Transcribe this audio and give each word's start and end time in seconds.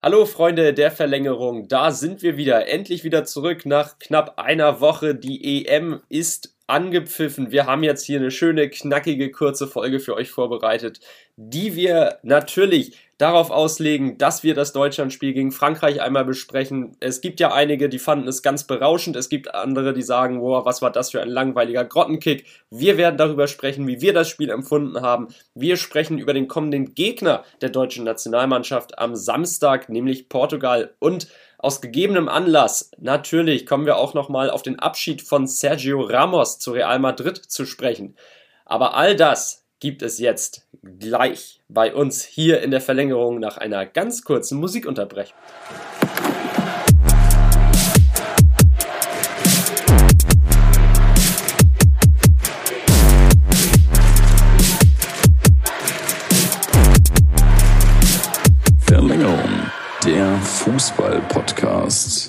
Hallo 0.00 0.26
Freunde 0.26 0.74
der 0.74 0.92
Verlängerung, 0.92 1.66
da 1.66 1.90
sind 1.90 2.22
wir 2.22 2.36
wieder, 2.36 2.68
endlich 2.68 3.02
wieder 3.02 3.24
zurück 3.24 3.66
nach 3.66 3.98
knapp 3.98 4.38
einer 4.38 4.80
Woche. 4.80 5.16
Die 5.16 5.66
EM 5.66 6.02
ist 6.08 6.54
angepfiffen. 6.68 7.50
Wir 7.50 7.66
haben 7.66 7.82
jetzt 7.82 8.04
hier 8.04 8.20
eine 8.20 8.30
schöne, 8.30 8.68
knackige, 8.68 9.30
kurze 9.30 9.66
Folge 9.66 10.00
für 10.00 10.14
euch 10.14 10.30
vorbereitet, 10.30 11.00
die 11.36 11.74
wir 11.74 12.18
natürlich 12.22 12.96
darauf 13.16 13.50
auslegen, 13.50 14.16
dass 14.16 14.44
wir 14.44 14.54
das 14.54 14.72
Deutschlandspiel 14.72 15.32
gegen 15.32 15.50
Frankreich 15.50 16.00
einmal 16.00 16.24
besprechen. 16.24 16.96
Es 17.00 17.20
gibt 17.20 17.40
ja 17.40 17.52
einige, 17.52 17.88
die 17.88 17.98
fanden 17.98 18.28
es 18.28 18.42
ganz 18.42 18.64
berauschend. 18.64 19.16
Es 19.16 19.28
gibt 19.28 19.54
andere, 19.54 19.92
die 19.92 20.02
sagen, 20.02 20.38
boah, 20.38 20.64
was 20.64 20.82
war 20.82 20.92
das 20.92 21.10
für 21.10 21.20
ein 21.20 21.28
langweiliger 21.28 21.84
Grottenkick. 21.84 22.46
Wir 22.70 22.96
werden 22.96 23.16
darüber 23.16 23.48
sprechen, 23.48 23.86
wie 23.88 24.00
wir 24.00 24.12
das 24.12 24.28
Spiel 24.28 24.50
empfunden 24.50 25.02
haben. 25.02 25.28
Wir 25.54 25.76
sprechen 25.76 26.18
über 26.18 26.32
den 26.32 26.46
kommenden 26.46 26.94
Gegner 26.94 27.44
der 27.60 27.70
deutschen 27.70 28.04
Nationalmannschaft 28.04 28.98
am 28.98 29.16
Samstag, 29.16 29.88
nämlich 29.88 30.28
Portugal 30.28 30.94
und 31.00 31.28
aus 31.58 31.80
gegebenem 31.80 32.28
Anlass, 32.28 32.90
natürlich 32.98 33.66
kommen 33.66 33.84
wir 33.84 33.96
auch 33.96 34.14
nochmal 34.14 34.48
auf 34.48 34.62
den 34.62 34.78
Abschied 34.78 35.22
von 35.22 35.46
Sergio 35.46 36.00
Ramos 36.00 36.58
zu 36.58 36.72
Real 36.72 37.00
Madrid 37.00 37.36
zu 37.36 37.66
sprechen. 37.66 38.16
Aber 38.64 38.94
all 38.94 39.16
das 39.16 39.64
gibt 39.80 40.02
es 40.02 40.18
jetzt 40.18 40.66
gleich 40.82 41.60
bei 41.68 41.94
uns 41.94 42.24
hier 42.24 42.62
in 42.62 42.70
der 42.70 42.80
Verlängerung 42.80 43.40
nach 43.40 43.58
einer 43.58 43.86
ganz 43.86 44.22
kurzen 44.22 44.58
Musikunterbrechung. 44.58 45.36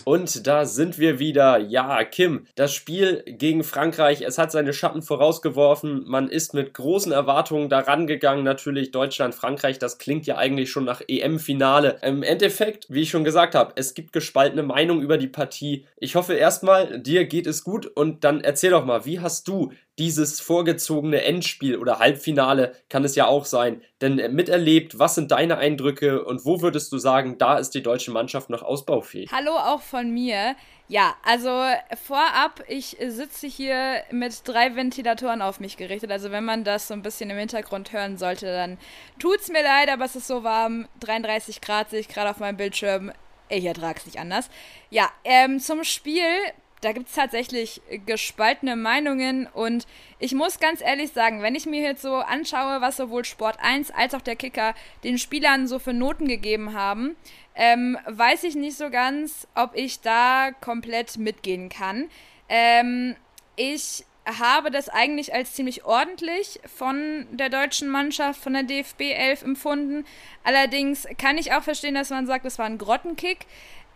Und 0.09 0.47
da 0.47 0.65
sind 0.65 0.97
wir 0.97 1.19
wieder. 1.19 1.59
Ja, 1.59 2.03
Kim, 2.03 2.47
das 2.55 2.73
Spiel 2.73 3.23
gegen 3.27 3.63
Frankreich, 3.63 4.23
es 4.23 4.39
hat 4.39 4.51
seine 4.51 4.73
Schatten 4.73 5.03
vorausgeworfen. 5.03 6.03
Man 6.07 6.29
ist 6.29 6.55
mit 6.55 6.73
großen 6.73 7.11
Erwartungen 7.11 7.69
daran 7.69 8.07
gegangen. 8.07 8.43
Natürlich 8.43 8.89
Deutschland, 8.89 9.35
Frankreich, 9.35 9.77
das 9.77 9.99
klingt 9.99 10.25
ja 10.25 10.35
eigentlich 10.35 10.71
schon 10.71 10.83
nach 10.83 11.03
EM-Finale. 11.07 11.99
Im 12.01 12.23
Endeffekt, 12.23 12.87
wie 12.89 13.01
ich 13.03 13.11
schon 13.11 13.23
gesagt 13.23 13.53
habe, 13.53 13.73
es 13.75 13.93
gibt 13.93 14.11
gespaltene 14.11 14.63
Meinungen 14.63 15.03
über 15.03 15.19
die 15.19 15.27
Partie. 15.27 15.85
Ich 15.97 16.15
hoffe 16.15 16.33
erstmal, 16.33 16.99
dir 16.99 17.25
geht 17.25 17.45
es 17.45 17.63
gut 17.63 17.85
und 17.85 18.23
dann 18.23 18.41
erzähl 18.41 18.71
doch 18.71 18.85
mal, 18.85 19.05
wie 19.05 19.19
hast 19.19 19.47
du 19.47 19.73
dieses 19.99 20.39
vorgezogene 20.39 21.23
Endspiel 21.23 21.77
oder 21.77 21.99
Halbfinale 21.99 22.73
kann 22.87 23.03
es 23.03 23.15
ja 23.15 23.27
auch 23.27 23.43
sein, 23.43 23.81
denn 24.01 24.33
miterlebt, 24.33 24.97
was 24.97 25.15
sind 25.15 25.31
deine 25.31 25.57
Eindrücke 25.57 26.23
und 26.23 26.45
wo 26.45 26.61
würdest 26.61 26.91
du 26.93 26.97
sagen, 26.97 27.37
da 27.37 27.57
ist 27.57 27.71
die 27.71 27.83
deutsche 27.83 28.11
Mannschaft 28.11 28.49
noch 28.49 28.63
ausbaufähig? 28.63 29.29
Hallo 29.31 29.51
auch 29.51 29.81
von 29.81 30.09
mir. 30.11 30.55
Ja, 30.87 31.15
also 31.23 31.49
vorab, 32.03 32.63
ich 32.67 32.97
sitze 33.09 33.45
hier 33.45 34.01
mit 34.09 34.47
drei 34.47 34.75
Ventilatoren 34.75 35.41
auf 35.41 35.59
mich 35.59 35.77
gerichtet. 35.77 36.11
Also 36.11 36.31
wenn 36.31 36.45
man 36.45 36.63
das 36.63 36.87
so 36.87 36.95
ein 36.95 37.03
bisschen 37.03 37.29
im 37.29 37.37
Hintergrund 37.37 37.91
hören 37.91 38.17
sollte, 38.17 38.47
dann 38.47 38.77
tut's 39.19 39.49
mir 39.49 39.61
leid, 39.61 39.89
aber 39.89 40.05
es 40.05 40.15
ist 40.15 40.27
so 40.27 40.43
warm. 40.43 40.87
33 41.01 41.61
Grad 41.61 41.91
sehe 41.91 41.99
ich 41.99 42.07
gerade 42.07 42.31
auf 42.31 42.39
meinem 42.39 42.57
Bildschirm. 42.57 43.11
Ich 43.49 43.65
ertrage 43.65 43.99
es 43.99 44.05
nicht 44.05 44.17
anders. 44.17 44.49
Ja, 44.89 45.11
ähm, 45.25 45.59
zum 45.59 45.83
Spiel 45.83 46.23
da 46.81 46.93
gibt 46.93 47.09
es 47.09 47.15
tatsächlich 47.15 47.81
gespaltene 48.05 48.75
Meinungen 48.75 49.47
und 49.47 49.85
ich 50.19 50.33
muss 50.33 50.59
ganz 50.59 50.81
ehrlich 50.81 51.11
sagen, 51.11 51.41
wenn 51.41 51.55
ich 51.55 51.65
mir 51.65 51.81
jetzt 51.81 52.01
so 52.01 52.15
anschaue, 52.15 52.81
was 52.81 52.97
sowohl 52.97 53.25
Sport 53.25 53.57
1 53.61 53.91
als 53.91 54.13
auch 54.13 54.21
der 54.21 54.35
Kicker 54.35 54.73
den 55.03 55.17
Spielern 55.17 55.67
so 55.67 55.79
für 55.79 55.93
Noten 55.93 56.27
gegeben 56.27 56.73
haben, 56.73 57.15
ähm, 57.55 57.97
weiß 58.05 58.45
ich 58.45 58.55
nicht 58.55 58.77
so 58.77 58.89
ganz, 58.89 59.47
ob 59.55 59.75
ich 59.75 59.99
da 59.99 60.51
komplett 60.61 61.17
mitgehen 61.17 61.67
kann. 61.67 62.09
Ähm, 62.47 63.15
ich 63.57 64.05
habe 64.25 64.71
das 64.71 64.89
eigentlich 64.89 65.33
als 65.33 65.53
ziemlich 65.53 65.85
ordentlich 65.85 66.59
von 66.65 67.27
der 67.31 67.49
deutschen 67.49 67.89
Mannschaft, 67.89 68.41
von 68.41 68.53
der 68.53 68.63
DFB 68.63 69.01
11 69.01 69.43
empfunden. 69.43 70.05
Allerdings 70.43 71.07
kann 71.17 71.37
ich 71.37 71.53
auch 71.53 71.63
verstehen, 71.63 71.95
dass 71.95 72.09
man 72.09 72.27
sagt, 72.27 72.45
es 72.45 72.59
war 72.59 72.65
ein 72.65 72.77
Grottenkick. 72.77 73.39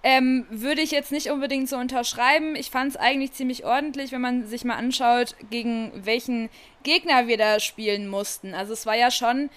Ähm, 0.06 0.46
würde 0.50 0.82
ich 0.82 0.92
jetzt 0.92 1.14
nicht 1.14 1.30
unbedingt 1.30 1.70
so 1.70 1.78
unterschreiben. 1.78 2.58
Ich 2.58 2.70
fand 2.70 2.92
es 2.92 2.98
eigentlich 2.98 3.32
ziemlich 3.32 3.64
ordentlich, 3.64 4.12
wenn 4.12 4.20
man 4.20 4.46
sich 4.46 4.66
mal 4.66 4.76
anschaut, 4.76 5.36
gegen 5.50 5.94
welchen 5.96 6.50
Gegner 6.84 7.28
wir 7.28 7.38
da 7.38 7.62
spielen 7.62 8.10
mussten. 8.10 8.54
Also 8.54 8.74
es 8.74 8.86
war 8.86 8.98
ja 8.98 9.12
schon, 9.12 9.50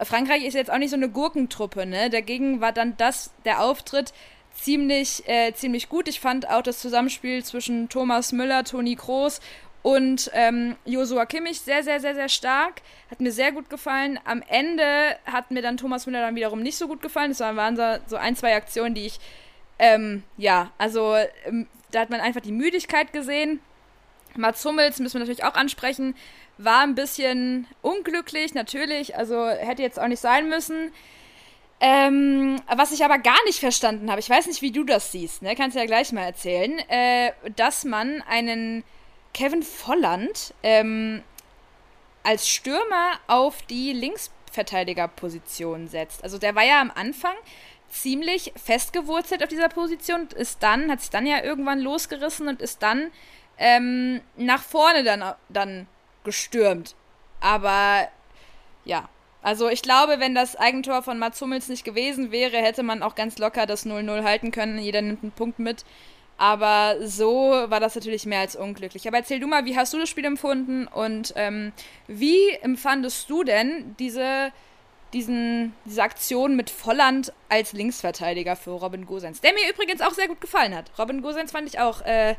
Frankreich 0.00 0.44
ist 0.44 0.54
jetzt 0.54 0.72
auch 0.72 0.78
nicht 0.78 0.90
so 0.90 0.96
eine 0.96 1.08
Gurkentruppe, 1.08 1.86
ne? 1.86 2.10
Dagegen 2.10 2.60
war 2.60 2.72
dann 2.72 2.96
das, 2.96 3.32
der 3.44 3.62
Auftritt 3.62 4.12
ziemlich, 4.54 5.26
äh, 5.28 5.52
ziemlich 5.54 5.88
gut. 5.88 6.08
Ich 6.08 6.20
fand 6.20 6.48
auch 6.48 6.62
das 6.62 6.80
Zusammenspiel 6.80 7.44
zwischen 7.44 7.88
Thomas 7.88 8.32
Müller, 8.32 8.64
Toni 8.64 8.96
Kroos 8.96 9.40
und 9.82 10.30
ähm, 10.34 10.76
Josua 10.84 11.26
Kimmich 11.26 11.60
sehr, 11.60 11.82
sehr, 11.82 12.00
sehr, 12.00 12.14
sehr 12.14 12.28
stark. 12.28 12.82
Hat 13.10 13.20
mir 13.20 13.32
sehr 13.32 13.52
gut 13.52 13.70
gefallen. 13.70 14.18
Am 14.24 14.42
Ende 14.48 15.16
hat 15.26 15.50
mir 15.50 15.62
dann 15.62 15.76
Thomas 15.76 16.06
Müller 16.06 16.20
dann 16.20 16.34
wiederum 16.34 16.62
nicht 16.62 16.76
so 16.76 16.88
gut 16.88 17.02
gefallen. 17.02 17.32
Es 17.32 17.40
waren 17.40 17.76
so 18.06 18.16
ein, 18.16 18.36
zwei 18.36 18.54
Aktionen, 18.54 18.94
die 18.94 19.06
ich 19.06 19.18
ähm, 19.82 20.22
ja, 20.36 20.70
also 20.78 21.16
ähm, 21.44 21.66
da 21.90 22.00
hat 22.00 22.10
man 22.10 22.20
einfach 22.20 22.40
die 22.40 22.52
Müdigkeit 22.52 23.12
gesehen. 23.12 23.58
Mats 24.36 24.64
Hummels 24.64 25.00
müssen 25.00 25.14
wir 25.14 25.20
natürlich 25.20 25.44
auch 25.44 25.56
ansprechen, 25.56 26.14
war 26.56 26.82
ein 26.82 26.94
bisschen 26.94 27.66
unglücklich, 27.82 28.54
natürlich, 28.54 29.16
also 29.16 29.48
hätte 29.48 29.82
jetzt 29.82 29.98
auch 29.98 30.06
nicht 30.06 30.20
sein 30.20 30.48
müssen. 30.48 30.92
Ähm, 31.80 32.62
was 32.68 32.92
ich 32.92 33.04
aber 33.04 33.18
gar 33.18 33.44
nicht 33.44 33.58
verstanden 33.58 34.08
habe, 34.08 34.20
ich 34.20 34.30
weiß 34.30 34.46
nicht, 34.46 34.62
wie 34.62 34.70
du 34.70 34.84
das 34.84 35.10
siehst, 35.10 35.42
ne? 35.42 35.56
kannst 35.56 35.74
du 35.74 35.80
ja 35.80 35.86
gleich 35.86 36.12
mal 36.12 36.22
erzählen, 36.22 36.78
äh, 36.88 37.32
dass 37.56 37.84
man 37.84 38.22
einen 38.22 38.84
Kevin 39.34 39.64
Volland 39.64 40.54
ähm, 40.62 41.24
als 42.22 42.48
Stürmer 42.48 43.18
auf 43.26 43.62
die 43.62 43.92
Linksverteidigerposition 43.94 45.88
setzt. 45.88 46.22
Also 46.22 46.38
der 46.38 46.54
war 46.54 46.62
ja 46.62 46.80
am 46.80 46.92
Anfang 46.94 47.34
ziemlich 47.92 48.52
festgewurzelt 48.56 49.42
auf 49.42 49.50
dieser 49.50 49.68
Position, 49.68 50.26
ist 50.34 50.62
dann, 50.62 50.90
hat 50.90 51.00
sich 51.02 51.10
dann 51.10 51.26
ja 51.26 51.44
irgendwann 51.44 51.78
losgerissen 51.78 52.48
und 52.48 52.62
ist 52.62 52.82
dann 52.82 53.10
ähm, 53.58 54.22
nach 54.36 54.62
vorne 54.62 55.04
dann, 55.04 55.22
dann 55.50 55.86
gestürmt. 56.24 56.96
Aber 57.40 58.08
ja, 58.84 59.08
also 59.42 59.68
ich 59.68 59.82
glaube, 59.82 60.20
wenn 60.20 60.34
das 60.34 60.56
Eigentor 60.56 61.02
von 61.02 61.18
Mats 61.18 61.40
Hummels 61.40 61.68
nicht 61.68 61.84
gewesen 61.84 62.32
wäre, 62.32 62.56
hätte 62.56 62.82
man 62.82 63.02
auch 63.02 63.14
ganz 63.14 63.38
locker 63.38 63.66
das 63.66 63.84
0-0 63.84 64.24
halten 64.24 64.52
können. 64.52 64.78
Jeder 64.78 65.02
nimmt 65.02 65.22
einen 65.22 65.32
Punkt 65.32 65.58
mit. 65.58 65.84
Aber 66.38 66.96
so 67.06 67.50
war 67.68 67.78
das 67.78 67.94
natürlich 67.94 68.24
mehr 68.24 68.40
als 68.40 68.56
unglücklich. 68.56 69.06
Aber 69.06 69.18
erzähl 69.18 69.38
du 69.38 69.46
mal, 69.46 69.66
wie 69.66 69.76
hast 69.76 69.92
du 69.92 69.98
das 69.98 70.08
Spiel 70.08 70.24
empfunden 70.24 70.86
und 70.86 71.34
ähm, 71.36 71.72
wie 72.08 72.50
empfandest 72.62 73.28
du 73.28 73.44
denn 73.44 73.94
diese 73.98 74.50
diesen, 75.12 75.72
diese 75.84 76.02
Aktion 76.02 76.56
mit 76.56 76.70
Volland 76.70 77.32
als 77.48 77.72
Linksverteidiger 77.72 78.56
für 78.56 78.70
Robin 78.70 79.06
Gosens. 79.06 79.40
Der 79.40 79.52
mir 79.52 79.70
übrigens 79.70 80.00
auch 80.00 80.12
sehr 80.12 80.28
gut 80.28 80.40
gefallen 80.40 80.74
hat. 80.74 80.90
Robin 80.98 81.22
Gosens 81.22 81.52
fand 81.52 81.68
ich 81.68 81.78
auch 81.78 82.02
äh, 82.02 82.34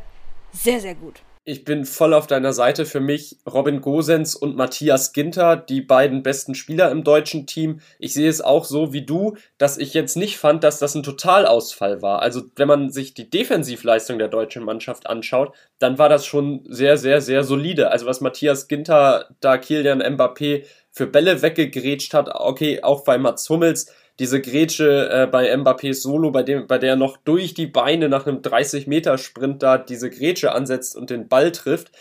sehr, 0.52 0.80
sehr 0.80 0.96
gut. 0.96 1.22
Ich 1.46 1.66
bin 1.66 1.84
voll 1.84 2.14
auf 2.14 2.26
deiner 2.26 2.54
Seite. 2.54 2.86
Für 2.86 3.02
mich 3.02 3.36
Robin 3.46 3.82
Gosens 3.82 4.34
und 4.34 4.56
Matthias 4.56 5.12
Ginter, 5.12 5.58
die 5.58 5.82
beiden 5.82 6.24
besten 6.24 6.56
Spieler 6.56 6.90
im 6.90 7.04
deutschen 7.04 7.46
Team. 7.46 7.82
Ich 8.00 8.14
sehe 8.14 8.30
es 8.30 8.40
auch 8.40 8.64
so 8.64 8.94
wie 8.94 9.02
du, 9.02 9.36
dass 9.58 9.78
ich 9.78 9.94
jetzt 9.94 10.16
nicht 10.16 10.38
fand, 10.38 10.64
dass 10.64 10.80
das 10.80 10.96
ein 10.96 11.04
Totalausfall 11.04 12.02
war. 12.02 12.22
Also 12.22 12.44
wenn 12.56 12.70
man 12.70 12.92
sich 12.92 13.14
die 13.14 13.30
Defensivleistung 13.30 14.20
der 14.20 14.30
deutschen 14.30 14.64
Mannschaft 14.64 15.06
anschaut, 15.08 15.54
dann 15.80 15.98
war 15.98 16.08
das 16.08 16.26
schon 16.26 16.64
sehr, 16.70 16.96
sehr, 16.96 17.20
sehr 17.20 17.44
solide. 17.44 17.92
Also 17.92 18.06
was 18.06 18.22
Matthias 18.22 18.70
Ginter 18.70 19.28
da 19.42 19.58
Kilian 19.58 20.02
Mbappé 20.02 20.64
für 20.94 21.08
Bälle 21.08 21.42
weggegrätscht 21.42 22.14
hat. 22.14 22.30
Okay, 22.34 22.82
auch 22.82 23.04
bei 23.04 23.18
Mats 23.18 23.50
Hummels 23.50 23.92
diese 24.20 24.42
Grätsche 24.42 25.10
äh, 25.10 25.28
bei 25.28 25.52
Mbappés 25.54 26.02
Solo, 26.02 26.32
bei 26.32 26.44
dem, 26.44 26.68
bei 26.68 26.78
der 26.78 26.96
noch 26.96 27.18
durch 27.18 27.56
die 27.56 27.68
Beine 27.68 28.10
nach 28.10 28.28
einem 28.28 28.42
30-Meter-Sprint 28.42 29.64
da 29.64 29.78
diese 29.80 30.10
Grätsche 30.10 30.52
ansetzt 30.52 30.96
und 30.96 31.10
den 31.10 31.28
Ball 31.28 31.52
trifft. 31.52 31.92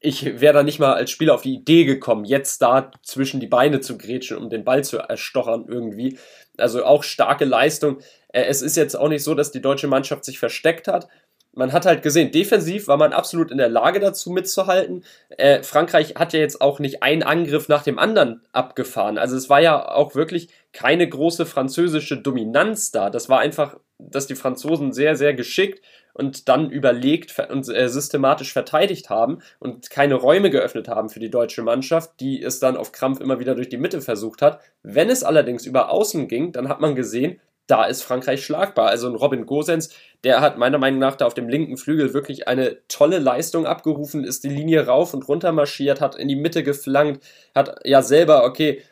Ich 0.00 0.40
wäre 0.40 0.54
da 0.54 0.62
nicht 0.62 0.80
mal 0.80 0.94
als 0.94 1.10
Spieler 1.10 1.34
auf 1.34 1.42
die 1.42 1.54
Idee 1.54 1.84
gekommen, 1.84 2.24
jetzt 2.24 2.62
da 2.62 2.90
zwischen 3.02 3.38
die 3.38 3.46
Beine 3.46 3.80
zu 3.80 3.98
grätschen, 3.98 4.38
um 4.38 4.50
den 4.50 4.64
Ball 4.64 4.82
zu 4.82 4.98
erstochern 4.98 5.66
irgendwie. 5.68 6.18
Also 6.56 6.84
auch 6.84 7.02
starke 7.02 7.44
Leistung. 7.44 7.98
Äh, 8.28 8.44
es 8.44 8.62
ist 8.62 8.76
jetzt 8.76 8.94
auch 8.96 9.08
nicht 9.08 9.22
so, 9.22 9.34
dass 9.34 9.52
die 9.52 9.60
deutsche 9.60 9.88
Mannschaft 9.88 10.24
sich 10.24 10.38
versteckt 10.38 10.88
hat 10.88 11.08
man 11.54 11.72
hat 11.72 11.86
halt 11.86 12.02
gesehen, 12.02 12.30
defensiv 12.32 12.88
war 12.88 12.96
man 12.96 13.12
absolut 13.12 13.50
in 13.50 13.58
der 13.58 13.68
Lage 13.68 14.00
dazu 14.00 14.30
mitzuhalten. 14.30 15.04
Äh, 15.28 15.62
Frankreich 15.62 16.14
hat 16.16 16.32
ja 16.32 16.40
jetzt 16.40 16.60
auch 16.60 16.78
nicht 16.78 17.02
einen 17.02 17.22
Angriff 17.22 17.68
nach 17.68 17.82
dem 17.82 17.98
anderen 17.98 18.42
abgefahren. 18.52 19.18
Also 19.18 19.36
es 19.36 19.50
war 19.50 19.60
ja 19.60 19.90
auch 19.90 20.14
wirklich 20.14 20.48
keine 20.72 21.06
große 21.06 21.44
französische 21.44 22.16
Dominanz 22.16 22.90
da. 22.90 23.10
Das 23.10 23.28
war 23.28 23.40
einfach, 23.40 23.76
dass 23.98 24.26
die 24.26 24.34
Franzosen 24.34 24.92
sehr, 24.92 25.16
sehr 25.16 25.34
geschickt 25.34 25.84
und 26.14 26.48
dann 26.48 26.70
überlegt 26.70 27.38
und 27.50 27.68
äh, 27.68 27.88
systematisch 27.88 28.52
verteidigt 28.52 29.10
haben 29.10 29.40
und 29.58 29.90
keine 29.90 30.14
Räume 30.14 30.50
geöffnet 30.50 30.88
haben 30.88 31.10
für 31.10 31.20
die 31.20 31.30
deutsche 31.30 31.62
Mannschaft, 31.62 32.20
die 32.20 32.42
es 32.42 32.60
dann 32.60 32.76
auf 32.76 32.92
Krampf 32.92 33.20
immer 33.20 33.40
wieder 33.40 33.54
durch 33.54 33.68
die 33.68 33.78
Mitte 33.78 34.00
versucht 34.00 34.42
hat. 34.42 34.60
Wenn 34.82 35.10
es 35.10 35.22
allerdings 35.22 35.66
über 35.66 35.90
Außen 35.90 36.28
ging, 36.28 36.52
dann 36.52 36.68
hat 36.68 36.80
man 36.80 36.94
gesehen, 36.94 37.40
da 37.66 37.84
ist 37.84 38.02
Frankreich 38.02 38.44
schlagbar. 38.44 38.88
Also 38.88 39.08
ein 39.08 39.14
Robin 39.14 39.46
Gosens, 39.46 39.90
der 40.24 40.40
hat 40.40 40.58
meiner 40.58 40.78
Meinung 40.78 41.00
nach 41.00 41.16
da 41.16 41.26
auf 41.26 41.34
dem 41.34 41.48
linken 41.48 41.76
Flügel 41.76 42.14
wirklich 42.14 42.48
eine 42.48 42.78
tolle 42.88 43.18
Leistung 43.18 43.66
abgerufen, 43.66 44.24
ist 44.24 44.44
die 44.44 44.48
Linie 44.48 44.86
rauf 44.86 45.14
und 45.14 45.28
runter 45.28 45.52
marschiert, 45.52 46.00
hat 46.00 46.16
in 46.16 46.28
die 46.28 46.36
Mitte 46.36 46.62
geflankt, 46.62 47.24
hat 47.54 47.80
ja 47.84 48.02
selber, 48.02 48.44
okay, 48.44 48.82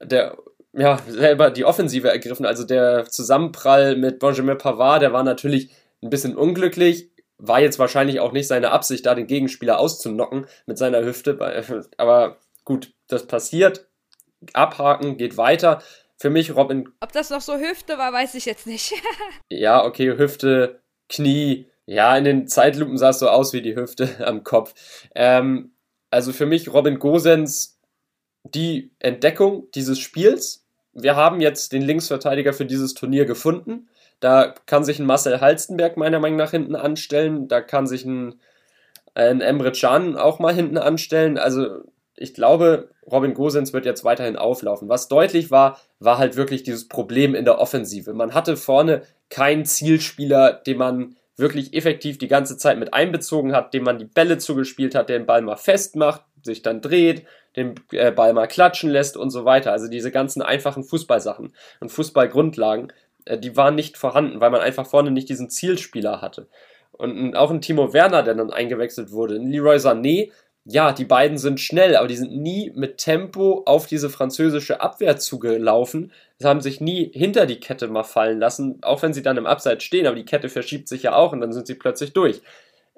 der 0.00 0.36
ja, 0.72 0.98
selber 1.06 1.50
die 1.50 1.64
Offensive 1.64 2.08
ergriffen. 2.08 2.46
Also 2.46 2.64
der 2.64 3.06
Zusammenprall 3.06 3.96
mit 3.96 4.18
Benjamin 4.18 4.58
Pavard, 4.58 5.02
der 5.02 5.12
war 5.12 5.22
natürlich 5.22 5.70
ein 6.02 6.10
bisschen 6.10 6.36
unglücklich. 6.36 7.10
War 7.38 7.60
jetzt 7.60 7.78
wahrscheinlich 7.78 8.20
auch 8.20 8.32
nicht 8.32 8.46
seine 8.46 8.70
Absicht, 8.70 9.04
da 9.04 9.14
den 9.14 9.26
Gegenspieler 9.26 9.78
auszunocken 9.78 10.46
mit 10.66 10.78
seiner 10.78 11.04
Hüfte. 11.04 11.38
Aber 11.98 12.38
gut, 12.64 12.94
das 13.08 13.26
passiert. 13.26 13.86
Abhaken, 14.54 15.16
geht 15.18 15.36
weiter. 15.36 15.82
Für 16.22 16.30
mich 16.30 16.54
Robin. 16.54 16.88
Ob 17.00 17.10
das 17.10 17.30
noch 17.30 17.40
so 17.40 17.58
Hüfte 17.58 17.98
war, 17.98 18.12
weiß 18.12 18.36
ich 18.36 18.44
jetzt 18.44 18.68
nicht. 18.68 18.94
ja, 19.50 19.84
okay, 19.84 20.16
Hüfte, 20.16 20.80
Knie. 21.08 21.66
Ja, 21.84 22.16
in 22.16 22.22
den 22.22 22.46
Zeitlupen 22.46 22.96
sah 22.96 23.08
es 23.08 23.18
so 23.18 23.28
aus 23.28 23.52
wie 23.52 23.60
die 23.60 23.74
Hüfte 23.74 24.08
am 24.24 24.44
Kopf. 24.44 24.72
Ähm, 25.16 25.72
also 26.10 26.32
für 26.32 26.46
mich 26.46 26.72
Robin 26.72 27.00
Gosens 27.00 27.80
die 28.44 28.92
Entdeckung 29.00 29.66
dieses 29.74 29.98
Spiels. 29.98 30.64
Wir 30.92 31.16
haben 31.16 31.40
jetzt 31.40 31.72
den 31.72 31.82
Linksverteidiger 31.82 32.52
für 32.52 32.66
dieses 32.66 32.94
Turnier 32.94 33.24
gefunden. 33.24 33.88
Da 34.20 34.54
kann 34.66 34.84
sich 34.84 35.00
ein 35.00 35.06
Marcel 35.06 35.40
Halstenberg 35.40 35.96
meiner 35.96 36.20
Meinung 36.20 36.38
nach 36.38 36.52
hinten 36.52 36.76
anstellen. 36.76 37.48
Da 37.48 37.60
kann 37.60 37.88
sich 37.88 38.04
ein, 38.04 38.40
ein 39.14 39.40
Emre 39.40 39.72
Can 39.72 40.16
auch 40.16 40.38
mal 40.38 40.54
hinten 40.54 40.78
anstellen. 40.78 41.36
Also 41.36 41.82
ich 42.16 42.34
glaube, 42.34 42.90
Robin 43.10 43.34
Gosens 43.34 43.72
wird 43.72 43.86
jetzt 43.86 44.04
weiterhin 44.04 44.36
auflaufen. 44.36 44.88
Was 44.88 45.08
deutlich 45.08 45.50
war, 45.50 45.80
war 45.98 46.18
halt 46.18 46.36
wirklich 46.36 46.62
dieses 46.62 46.88
Problem 46.88 47.34
in 47.34 47.44
der 47.44 47.58
Offensive. 47.58 48.12
Man 48.12 48.34
hatte 48.34 48.56
vorne 48.56 49.02
keinen 49.30 49.64
Zielspieler, 49.64 50.52
den 50.52 50.78
man 50.78 51.16
wirklich 51.36 51.74
effektiv 51.74 52.18
die 52.18 52.28
ganze 52.28 52.56
Zeit 52.56 52.78
mit 52.78 52.92
einbezogen 52.92 53.54
hat, 53.54 53.74
dem 53.74 53.84
man 53.84 53.98
die 53.98 54.04
Bälle 54.04 54.38
zugespielt 54.38 54.94
hat, 54.94 55.08
der 55.08 55.18
den 55.18 55.26
Ball 55.26 55.42
mal 55.42 55.56
festmacht, 55.56 56.22
sich 56.42 56.62
dann 56.62 56.80
dreht, 56.80 57.24
den 57.56 57.74
äh, 57.92 58.10
Ball 58.12 58.34
mal 58.34 58.46
klatschen 58.46 58.90
lässt 58.90 59.16
und 59.16 59.30
so 59.30 59.44
weiter. 59.44 59.72
Also 59.72 59.88
diese 59.88 60.10
ganzen 60.10 60.42
einfachen 60.42 60.84
Fußballsachen 60.84 61.52
und 61.80 61.88
Fußballgrundlagen, 61.88 62.92
äh, 63.24 63.38
die 63.38 63.56
waren 63.56 63.74
nicht 63.74 63.96
vorhanden, 63.96 64.40
weil 64.40 64.50
man 64.50 64.60
einfach 64.60 64.86
vorne 64.86 65.10
nicht 65.10 65.28
diesen 65.28 65.50
Zielspieler 65.50 66.20
hatte. 66.20 66.48
Und 66.92 67.34
auch 67.36 67.50
ein 67.50 67.62
Timo 67.62 67.92
Werner, 67.94 68.22
der 68.22 68.34
dann 68.34 68.52
eingewechselt 68.52 69.12
wurde, 69.12 69.36
ein 69.36 69.50
Leroy 69.50 69.76
Sané, 69.76 70.30
ja, 70.64 70.92
die 70.92 71.04
beiden 71.04 71.38
sind 71.38 71.60
schnell, 71.60 71.96
aber 71.96 72.06
die 72.06 72.16
sind 72.16 72.36
nie 72.36 72.70
mit 72.74 72.98
Tempo 72.98 73.62
auf 73.66 73.86
diese 73.86 74.08
französische 74.10 74.80
Abwehr 74.80 75.16
zugelaufen. 75.16 76.12
Sie 76.38 76.46
haben 76.46 76.60
sich 76.60 76.80
nie 76.80 77.10
hinter 77.12 77.46
die 77.46 77.58
Kette 77.58 77.88
mal 77.88 78.04
fallen 78.04 78.38
lassen, 78.38 78.78
auch 78.82 79.02
wenn 79.02 79.12
sie 79.12 79.22
dann 79.22 79.36
im 79.36 79.46
Abseits 79.46 79.82
stehen, 79.82 80.06
aber 80.06 80.14
die 80.14 80.24
Kette 80.24 80.48
verschiebt 80.48 80.88
sich 80.88 81.02
ja 81.02 81.14
auch 81.14 81.32
und 81.32 81.40
dann 81.40 81.52
sind 81.52 81.66
sie 81.66 81.74
plötzlich 81.74 82.12
durch. 82.12 82.42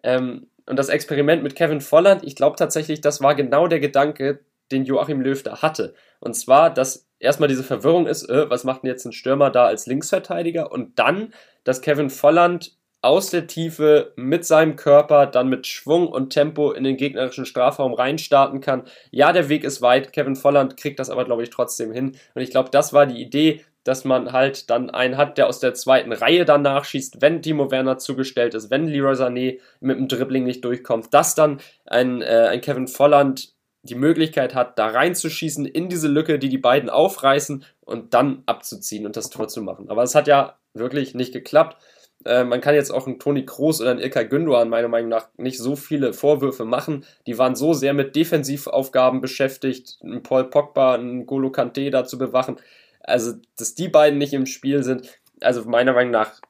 Ähm, 0.02 0.46
und 0.66 0.78
das 0.78 0.90
Experiment 0.90 1.42
mit 1.42 1.56
Kevin 1.56 1.80
Volland, 1.80 2.22
ich 2.24 2.36
glaube 2.36 2.56
tatsächlich, 2.56 3.00
das 3.00 3.22
war 3.22 3.34
genau 3.34 3.66
der 3.66 3.80
Gedanke, 3.80 4.40
den 4.70 4.84
Joachim 4.84 5.20
Löw 5.20 5.42
da 5.42 5.62
hatte. 5.62 5.94
Und 6.20 6.34
zwar, 6.34 6.72
dass 6.72 7.06
erstmal 7.18 7.48
diese 7.48 7.64
Verwirrung 7.64 8.06
ist, 8.06 8.28
äh, 8.28 8.48
was 8.50 8.64
macht 8.64 8.82
denn 8.82 8.90
jetzt 8.90 9.04
ein 9.06 9.12
Stürmer 9.12 9.50
da 9.50 9.66
als 9.66 9.86
Linksverteidiger? 9.86 10.70
Und 10.70 10.98
dann, 10.98 11.32
dass 11.64 11.80
Kevin 11.80 12.10
Volland 12.10 12.76
aus 13.04 13.30
der 13.30 13.46
Tiefe 13.46 14.12
mit 14.16 14.44
seinem 14.44 14.76
Körper 14.76 15.26
dann 15.26 15.48
mit 15.48 15.66
Schwung 15.66 16.08
und 16.08 16.30
Tempo 16.30 16.72
in 16.72 16.84
den 16.84 16.96
gegnerischen 16.96 17.44
Strafraum 17.44 17.92
reinstarten 17.92 18.60
kann. 18.60 18.84
Ja, 19.10 19.32
der 19.32 19.48
Weg 19.48 19.62
ist 19.62 19.82
weit. 19.82 20.12
Kevin 20.12 20.36
Volland 20.36 20.76
kriegt 20.76 20.98
das 20.98 21.10
aber, 21.10 21.24
glaube 21.24 21.42
ich, 21.42 21.50
trotzdem 21.50 21.92
hin. 21.92 22.16
Und 22.34 22.42
ich 22.42 22.50
glaube, 22.50 22.70
das 22.70 22.92
war 22.92 23.06
die 23.06 23.20
Idee, 23.20 23.60
dass 23.84 24.04
man 24.04 24.32
halt 24.32 24.70
dann 24.70 24.88
einen 24.88 25.18
hat, 25.18 25.36
der 25.36 25.46
aus 25.46 25.60
der 25.60 25.74
zweiten 25.74 26.12
Reihe 26.12 26.46
dann 26.46 26.62
nachschießt, 26.62 27.20
wenn 27.20 27.42
Timo 27.42 27.70
Werner 27.70 27.98
zugestellt 27.98 28.54
ist, 28.54 28.70
wenn 28.70 28.88
Leroy 28.88 29.14
Sané 29.14 29.60
mit 29.80 29.98
dem 29.98 30.08
Dribbling 30.08 30.44
nicht 30.44 30.64
durchkommt, 30.64 31.12
dass 31.12 31.34
dann 31.34 31.60
ein, 31.84 32.22
äh, 32.22 32.48
ein 32.50 32.62
Kevin 32.62 32.88
Volland 32.88 33.52
die 33.82 33.94
Möglichkeit 33.94 34.54
hat, 34.54 34.78
da 34.78 34.86
reinzuschießen 34.86 35.66
in 35.66 35.90
diese 35.90 36.08
Lücke, 36.08 36.38
die 36.38 36.48
die 36.48 36.58
beiden 36.58 36.88
aufreißen 36.88 37.64
und 37.82 38.14
dann 38.14 38.42
abzuziehen 38.46 39.04
und 39.04 39.16
das 39.16 39.28
Tor 39.28 39.48
zu 39.48 39.60
machen. 39.60 39.90
Aber 39.90 40.02
es 40.02 40.14
hat 40.14 40.26
ja 40.26 40.56
wirklich 40.72 41.14
nicht 41.14 41.34
geklappt. 41.34 41.76
Äh, 42.24 42.44
man 42.44 42.60
kann 42.60 42.74
jetzt 42.74 42.90
auch 42.90 43.06
einen 43.06 43.18
Toni 43.18 43.44
Kroos 43.44 43.80
oder 43.80 43.90
einen 43.90 44.00
Ilkay 44.00 44.24
Gündoğan 44.24 44.68
meiner 44.68 44.88
Meinung 44.88 45.10
nach 45.10 45.28
nicht 45.36 45.58
so 45.58 45.76
viele 45.76 46.12
Vorwürfe 46.12 46.64
machen. 46.64 47.04
Die 47.26 47.38
waren 47.38 47.54
so 47.54 47.72
sehr 47.72 47.94
mit 47.94 48.16
Defensivaufgaben 48.16 49.20
beschäftigt, 49.20 49.98
einen 50.02 50.22
Paul 50.22 50.44
Pogba, 50.44 50.94
einen 50.94 51.26
Golo 51.26 51.50
Kante 51.50 51.90
da 51.90 52.04
zu 52.04 52.18
bewachen. 52.18 52.56
Also, 53.00 53.34
dass 53.58 53.74
die 53.74 53.88
beiden 53.88 54.18
nicht 54.18 54.32
im 54.32 54.46
Spiel 54.46 54.82
sind, 54.82 55.08
also 55.40 55.64
meiner 55.64 55.92
Meinung 55.92 56.12
nach, 56.12 56.40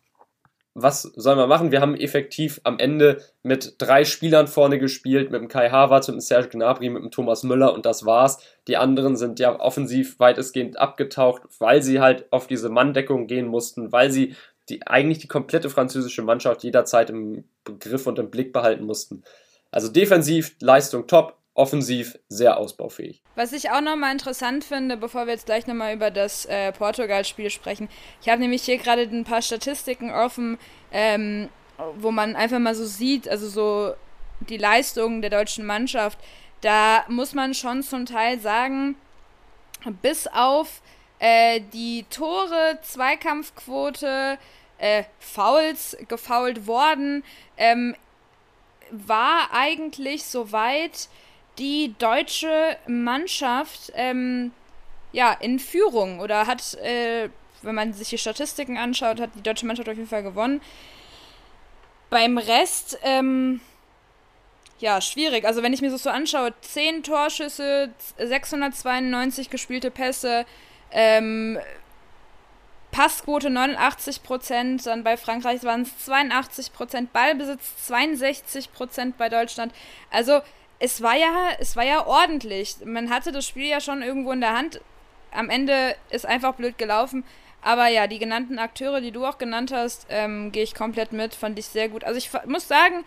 was 0.74 1.02
soll 1.02 1.36
man 1.36 1.48
machen? 1.48 1.70
Wir 1.70 1.80
haben 1.80 1.94
effektiv 1.94 2.60
am 2.64 2.80
Ende 2.80 3.22
mit 3.44 3.76
drei 3.78 4.04
Spielern 4.04 4.48
vorne 4.48 4.80
gespielt, 4.80 5.30
mit 5.30 5.40
dem 5.40 5.46
Kai 5.46 5.70
Havertz, 5.70 6.08
mit 6.08 6.16
dem 6.16 6.20
Serge 6.20 6.48
Gnabry, 6.48 6.90
mit 6.90 7.02
dem 7.02 7.12
Thomas 7.12 7.44
Müller 7.44 7.72
und 7.72 7.86
das 7.86 8.04
war's. 8.04 8.38
Die 8.66 8.76
anderen 8.76 9.16
sind 9.16 9.38
ja 9.38 9.58
offensiv 9.60 10.18
weitestgehend 10.18 10.76
abgetaucht, 10.76 11.42
weil 11.60 11.80
sie 11.82 12.00
halt 12.00 12.26
auf 12.32 12.48
diese 12.48 12.70
Manndeckung 12.70 13.28
gehen 13.28 13.46
mussten, 13.46 13.92
weil 13.92 14.10
sie 14.10 14.34
die 14.68 14.86
eigentlich 14.86 15.18
die 15.18 15.28
komplette 15.28 15.70
französische 15.70 16.22
Mannschaft 16.22 16.62
jederzeit 16.62 17.10
im 17.10 17.44
Begriff 17.64 18.06
und 18.06 18.18
im 18.18 18.30
Blick 18.30 18.52
behalten 18.52 18.84
mussten. 18.84 19.22
Also 19.70 19.88
defensiv 19.88 20.56
Leistung 20.60 21.06
top, 21.06 21.36
offensiv 21.54 22.18
sehr 22.28 22.56
ausbaufähig. 22.56 23.22
Was 23.36 23.52
ich 23.52 23.70
auch 23.70 23.80
nochmal 23.80 24.12
interessant 24.12 24.64
finde, 24.64 24.96
bevor 24.96 25.26
wir 25.26 25.32
jetzt 25.32 25.46
gleich 25.46 25.66
nochmal 25.66 25.94
über 25.94 26.10
das 26.10 26.46
äh, 26.46 26.72
Portugal-Spiel 26.72 27.50
sprechen, 27.50 27.88
ich 28.20 28.28
habe 28.28 28.40
nämlich 28.40 28.62
hier 28.62 28.78
gerade 28.78 29.02
ein 29.02 29.24
paar 29.24 29.42
Statistiken 29.42 30.10
offen, 30.10 30.58
ähm, 30.92 31.48
wo 31.96 32.10
man 32.10 32.36
einfach 32.36 32.58
mal 32.58 32.74
so 32.74 32.84
sieht, 32.84 33.28
also 33.28 33.48
so 33.48 33.94
die 34.40 34.56
Leistungen 34.56 35.22
der 35.22 35.30
deutschen 35.30 35.64
Mannschaft. 35.64 36.18
Da 36.60 37.04
muss 37.08 37.34
man 37.34 37.54
schon 37.54 37.82
zum 37.82 38.06
Teil 38.06 38.40
sagen, 38.40 38.96
bis 40.02 40.26
auf 40.26 40.82
äh, 41.24 41.62
die 41.72 42.04
Tore, 42.10 42.78
Zweikampfquote, 42.82 44.36
äh, 44.76 45.04
Fouls 45.18 45.96
gefoult 46.06 46.66
worden, 46.66 47.24
ähm, 47.56 47.96
war 48.90 49.48
eigentlich 49.50 50.24
soweit 50.24 51.08
die 51.56 51.94
deutsche 51.98 52.76
Mannschaft 52.86 53.90
ähm, 53.94 54.52
ja 55.12 55.32
in 55.32 55.58
Führung 55.58 56.20
oder 56.20 56.46
hat, 56.46 56.74
äh, 56.74 57.30
wenn 57.62 57.74
man 57.74 57.94
sich 57.94 58.10
die 58.10 58.18
Statistiken 58.18 58.76
anschaut, 58.76 59.18
hat 59.18 59.30
die 59.34 59.42
deutsche 59.42 59.64
Mannschaft 59.64 59.88
auf 59.88 59.96
jeden 59.96 60.08
Fall 60.08 60.22
gewonnen. 60.22 60.60
Beim 62.10 62.36
Rest 62.36 62.98
ähm, 63.02 63.62
ja, 64.78 65.00
schwierig. 65.00 65.46
Also 65.46 65.62
wenn 65.62 65.72
ich 65.72 65.80
mir 65.80 65.90
das 65.90 66.02
so 66.02 66.10
anschaue, 66.10 66.52
10 66.60 67.02
Torschüsse, 67.02 67.94
692 68.18 69.48
gespielte 69.48 69.90
Pässe, 69.90 70.44
ähm, 70.94 71.58
Passquote 72.94 73.48
89% 73.48 74.84
dann 74.84 75.02
bei 75.02 75.16
Frankreich 75.16 75.64
waren 75.64 75.82
es 75.82 76.08
82% 76.08 77.08
Ballbesitz 77.12 77.90
62% 77.90 79.14
bei 79.18 79.28
Deutschland. 79.28 79.74
Also 80.10 80.40
es 80.78 81.02
war 81.02 81.16
ja, 81.16 81.48
es 81.58 81.74
war 81.74 81.84
ja 81.84 82.06
ordentlich. 82.06 82.76
Man 82.84 83.10
hatte 83.10 83.32
das 83.32 83.46
Spiel 83.46 83.66
ja 83.66 83.80
schon 83.80 84.02
irgendwo 84.02 84.30
in 84.30 84.40
der 84.40 84.56
Hand. 84.56 84.80
Am 85.32 85.50
Ende 85.50 85.96
ist 86.10 86.24
einfach 86.24 86.54
blöd 86.54 86.78
gelaufen. 86.78 87.24
Aber 87.62 87.88
ja, 87.88 88.06
die 88.06 88.18
genannten 88.18 88.60
Akteure, 88.60 89.00
die 89.00 89.10
du 89.10 89.24
auch 89.24 89.38
genannt 89.38 89.72
hast, 89.72 90.06
ähm, 90.10 90.52
gehe 90.52 90.62
ich 90.62 90.74
komplett 90.74 91.12
mit, 91.12 91.34
fand 91.34 91.58
ich 91.58 91.66
sehr 91.66 91.88
gut. 91.88 92.04
Also 92.04 92.18
ich 92.18 92.30
muss 92.46 92.68
sagen, 92.68 93.04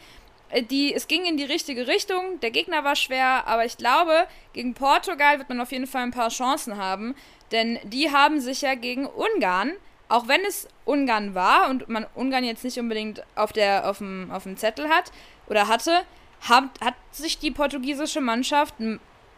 äh, 0.50 0.64
die, 0.64 0.94
es 0.94 1.08
ging 1.08 1.26
in 1.26 1.38
die 1.38 1.44
richtige 1.44 1.88
Richtung. 1.88 2.40
Der 2.42 2.52
Gegner 2.52 2.84
war 2.84 2.96
schwer, 2.96 3.48
aber 3.48 3.66
ich 3.66 3.78
glaube, 3.78 4.28
gegen 4.54 4.74
Portugal 4.74 5.38
wird 5.38 5.50
man 5.50 5.62
auf 5.62 5.72
jeden 5.72 5.88
Fall 5.88 6.04
ein 6.04 6.12
paar 6.12 6.30
Chancen 6.30 6.78
haben. 6.78 7.16
Denn 7.52 7.80
die 7.84 8.12
haben 8.12 8.40
sich 8.40 8.62
ja 8.62 8.76
gegen 8.76 9.06
Ungarn, 9.06 9.74
auch 10.10 10.28
wenn 10.28 10.42
es 10.46 10.68
Ungarn 10.86 11.36
war 11.36 11.70
und 11.70 11.90
man 11.90 12.06
Ungarn 12.16 12.44
jetzt 12.44 12.64
nicht 12.64 12.80
unbedingt 12.80 13.24
auf, 13.36 13.54
der, 13.54 13.90
auf, 13.90 14.00
dem, 14.00 14.32
auf 14.32 14.44
dem 14.44 14.58
Zettel 14.58 14.90
hat 14.90 15.12
oder 15.48 15.68
hatte, 15.68 16.04
hat, 16.42 16.66
hat 16.82 16.96
sich 17.12 17.40
die 17.40 17.52
portugiesische 17.52 18.22
Mannschaft 18.22 18.76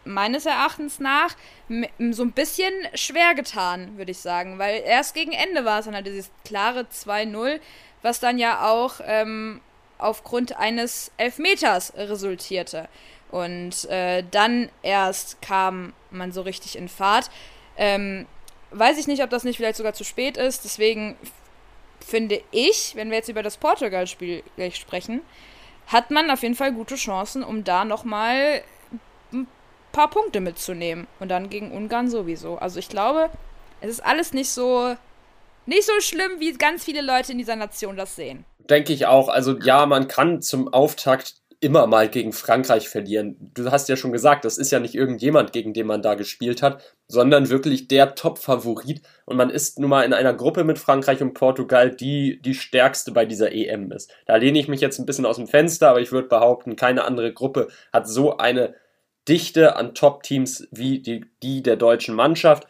meines 0.04 0.46
Erachtens 0.46 0.98
nach 0.98 1.36
so 1.68 2.22
ein 2.22 2.32
bisschen 2.32 2.72
schwer 2.94 3.34
getan, 3.34 3.96
würde 3.96 4.12
ich 4.12 4.18
sagen. 4.18 4.58
Weil 4.58 4.82
erst 4.84 5.14
gegen 5.14 5.32
Ende 5.32 5.64
war 5.64 5.80
es 5.80 5.84
dann 5.84 5.94
halt 5.94 6.06
dieses 6.06 6.30
klare 6.44 6.86
2-0, 6.92 7.60
was 8.02 8.20
dann 8.20 8.38
ja 8.38 8.70
auch 8.70 8.94
ähm, 9.04 9.60
aufgrund 9.98 10.56
eines 10.56 11.12
Elfmeters 11.16 11.92
resultierte. 11.96 12.88
Und 13.30 13.88
äh, 13.90 14.24
dann 14.30 14.70
erst 14.82 15.40
kam 15.42 15.92
man 16.10 16.32
so 16.32 16.42
richtig 16.42 16.76
in 16.76 16.88
Fahrt. 16.88 17.30
Ähm, 17.80 18.26
weiß 18.72 18.98
ich 18.98 19.06
nicht, 19.06 19.22
ob 19.22 19.30
das 19.30 19.42
nicht 19.42 19.56
vielleicht 19.56 19.78
sogar 19.78 19.94
zu 19.94 20.04
spät 20.04 20.36
ist. 20.36 20.64
Deswegen 20.64 21.16
finde 21.98 22.42
ich, 22.50 22.94
wenn 22.94 23.10
wir 23.10 23.16
jetzt 23.16 23.30
über 23.30 23.42
das 23.42 23.56
Portugal-Spiel 23.56 24.42
gleich 24.56 24.76
sprechen, 24.76 25.22
hat 25.86 26.10
man 26.10 26.30
auf 26.30 26.42
jeden 26.42 26.54
Fall 26.54 26.72
gute 26.72 26.96
Chancen, 26.96 27.42
um 27.42 27.64
da 27.64 27.84
nochmal 27.84 28.62
ein 29.32 29.46
paar 29.92 30.10
Punkte 30.10 30.40
mitzunehmen. 30.40 31.06
Und 31.18 31.30
dann 31.30 31.48
gegen 31.48 31.72
Ungarn 31.72 32.10
sowieso. 32.10 32.58
Also 32.58 32.78
ich 32.78 32.90
glaube, 32.90 33.30
es 33.80 33.90
ist 33.90 34.04
alles 34.04 34.34
nicht 34.34 34.50
so 34.50 34.94
nicht 35.66 35.84
so 35.84 35.92
schlimm, 36.00 36.32
wie 36.38 36.52
ganz 36.54 36.84
viele 36.84 37.00
Leute 37.00 37.32
in 37.32 37.38
dieser 37.38 37.56
Nation 37.56 37.96
das 37.96 38.16
sehen. 38.16 38.44
Denke 38.58 38.92
ich 38.92 39.06
auch. 39.06 39.28
Also 39.28 39.56
ja, 39.58 39.86
man 39.86 40.08
kann 40.08 40.42
zum 40.42 40.72
Auftakt 40.72 41.39
immer 41.60 41.86
mal 41.86 42.08
gegen 42.08 42.32
Frankreich 42.32 42.88
verlieren. 42.88 43.36
Du 43.54 43.70
hast 43.70 43.90
ja 43.90 43.96
schon 43.96 44.12
gesagt, 44.12 44.46
das 44.46 44.56
ist 44.56 44.70
ja 44.70 44.80
nicht 44.80 44.94
irgendjemand, 44.94 45.52
gegen 45.52 45.74
den 45.74 45.86
man 45.86 46.00
da 46.00 46.14
gespielt 46.14 46.62
hat, 46.62 46.82
sondern 47.06 47.50
wirklich 47.50 47.86
der 47.86 48.14
Top-Favorit. 48.14 49.02
Und 49.26 49.36
man 49.36 49.50
ist 49.50 49.78
nun 49.78 49.90
mal 49.90 50.04
in 50.04 50.14
einer 50.14 50.32
Gruppe 50.32 50.64
mit 50.64 50.78
Frankreich 50.78 51.20
und 51.20 51.34
Portugal, 51.34 51.90
die 51.90 52.40
die 52.40 52.54
stärkste 52.54 53.12
bei 53.12 53.26
dieser 53.26 53.52
EM 53.52 53.92
ist. 53.92 54.10
Da 54.24 54.36
lehne 54.36 54.58
ich 54.58 54.68
mich 54.68 54.80
jetzt 54.80 54.98
ein 54.98 55.06
bisschen 55.06 55.26
aus 55.26 55.36
dem 55.36 55.46
Fenster, 55.46 55.90
aber 55.90 56.00
ich 56.00 56.12
würde 56.12 56.28
behaupten, 56.28 56.76
keine 56.76 57.04
andere 57.04 57.32
Gruppe 57.34 57.68
hat 57.92 58.08
so 58.08 58.38
eine 58.38 58.74
Dichte 59.28 59.76
an 59.76 59.94
Top-Teams 59.94 60.66
wie 60.70 61.00
die, 61.00 61.26
die 61.42 61.62
der 61.62 61.76
deutschen 61.76 62.14
Mannschaft. 62.14 62.66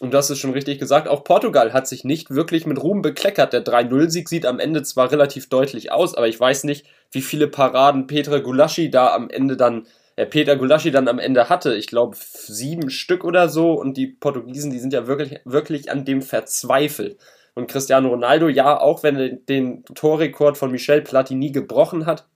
Und 0.00 0.14
das 0.14 0.30
ist 0.30 0.38
schon 0.38 0.52
richtig 0.52 0.78
gesagt, 0.78 1.08
auch 1.08 1.24
Portugal 1.24 1.72
hat 1.72 1.88
sich 1.88 2.04
nicht 2.04 2.30
wirklich 2.30 2.66
mit 2.66 2.80
Ruhm 2.80 3.02
bekleckert. 3.02 3.52
Der 3.52 3.64
3-0-Sieg 3.64 4.28
sieht 4.28 4.46
am 4.46 4.60
Ende 4.60 4.84
zwar 4.84 5.10
relativ 5.10 5.48
deutlich 5.48 5.90
aus, 5.90 6.14
aber 6.14 6.28
ich 6.28 6.38
weiß 6.38 6.64
nicht, 6.64 6.86
wie 7.10 7.22
viele 7.22 7.48
Paraden 7.48 8.06
Petra 8.06 8.38
Gulaschi 8.38 8.90
da 8.90 9.12
am 9.12 9.28
Ende 9.28 9.56
dann, 9.56 9.86
äh, 10.14 10.24
Peter 10.24 10.54
Gulaschi 10.54 10.92
dann 10.92 11.08
am 11.08 11.18
Ende 11.18 11.48
hatte. 11.48 11.74
Ich 11.74 11.88
glaube 11.88 12.16
sieben 12.16 12.90
Stück 12.90 13.24
oder 13.24 13.48
so 13.48 13.72
und 13.72 13.96
die 13.96 14.06
Portugiesen, 14.06 14.70
die 14.70 14.78
sind 14.78 14.92
ja 14.92 15.08
wirklich, 15.08 15.40
wirklich 15.44 15.90
an 15.90 16.04
dem 16.04 16.22
verzweifelt. 16.22 17.18
Und 17.54 17.68
Cristiano 17.68 18.08
Ronaldo, 18.08 18.48
ja, 18.48 18.78
auch 18.78 19.02
wenn 19.02 19.16
er 19.16 19.30
den 19.30 19.84
Torrekord 19.84 20.56
von 20.56 20.70
Michel 20.70 21.02
Platini 21.02 21.50
gebrochen 21.50 22.06
hat, 22.06 22.28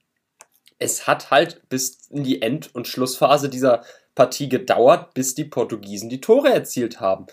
es 0.80 1.06
hat 1.06 1.30
halt 1.30 1.62
bis 1.68 2.08
in 2.10 2.24
die 2.24 2.42
End- 2.42 2.74
und 2.74 2.88
Schlussphase 2.88 3.48
dieser 3.48 3.84
Partie 4.16 4.48
gedauert, 4.48 5.14
bis 5.14 5.36
die 5.36 5.44
Portugiesen 5.44 6.08
die 6.08 6.20
Tore 6.20 6.52
erzielt 6.52 7.00
haben. 7.00 7.26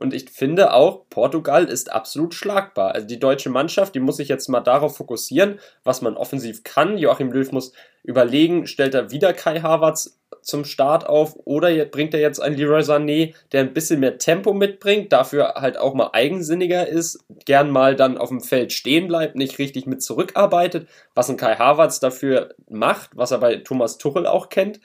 Und 0.00 0.14
ich 0.14 0.30
finde 0.30 0.72
auch, 0.72 1.04
Portugal 1.10 1.66
ist 1.66 1.92
absolut 1.92 2.32
schlagbar. 2.32 2.94
Also 2.94 3.06
die 3.06 3.20
deutsche 3.20 3.50
Mannschaft, 3.50 3.94
die 3.94 4.00
muss 4.00 4.16
sich 4.16 4.28
jetzt 4.28 4.48
mal 4.48 4.60
darauf 4.60 4.96
fokussieren, 4.96 5.60
was 5.84 6.00
man 6.00 6.16
offensiv 6.16 6.64
kann. 6.64 6.96
Joachim 6.96 7.30
Löw 7.30 7.52
muss 7.52 7.74
überlegen, 8.02 8.66
stellt 8.66 8.94
er 8.94 9.10
wieder 9.10 9.34
Kai 9.34 9.60
Havertz 9.60 10.18
zum 10.40 10.64
Start 10.64 11.06
auf 11.06 11.36
oder 11.44 11.84
bringt 11.84 12.14
er 12.14 12.20
jetzt 12.20 12.40
einen 12.40 12.56
Leroy 12.56 12.80
Sané, 12.80 13.34
der 13.52 13.60
ein 13.60 13.74
bisschen 13.74 14.00
mehr 14.00 14.16
Tempo 14.16 14.54
mitbringt, 14.54 15.12
dafür 15.12 15.56
halt 15.56 15.76
auch 15.76 15.92
mal 15.92 16.08
eigensinniger 16.14 16.88
ist, 16.88 17.22
gern 17.44 17.70
mal 17.70 17.94
dann 17.94 18.16
auf 18.16 18.30
dem 18.30 18.40
Feld 18.40 18.72
stehen 18.72 19.06
bleibt, 19.06 19.36
nicht 19.36 19.58
richtig 19.58 19.84
mit 19.84 20.02
zurückarbeitet, 20.02 20.88
was 21.14 21.28
ein 21.28 21.36
Kai 21.36 21.56
Havertz 21.56 22.00
dafür 22.00 22.54
macht, 22.70 23.10
was 23.14 23.32
er 23.32 23.38
bei 23.38 23.56
Thomas 23.56 23.98
Tuchel 23.98 24.26
auch 24.26 24.48
kennt. 24.48 24.80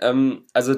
Ähm, 0.00 0.46
also 0.52 0.74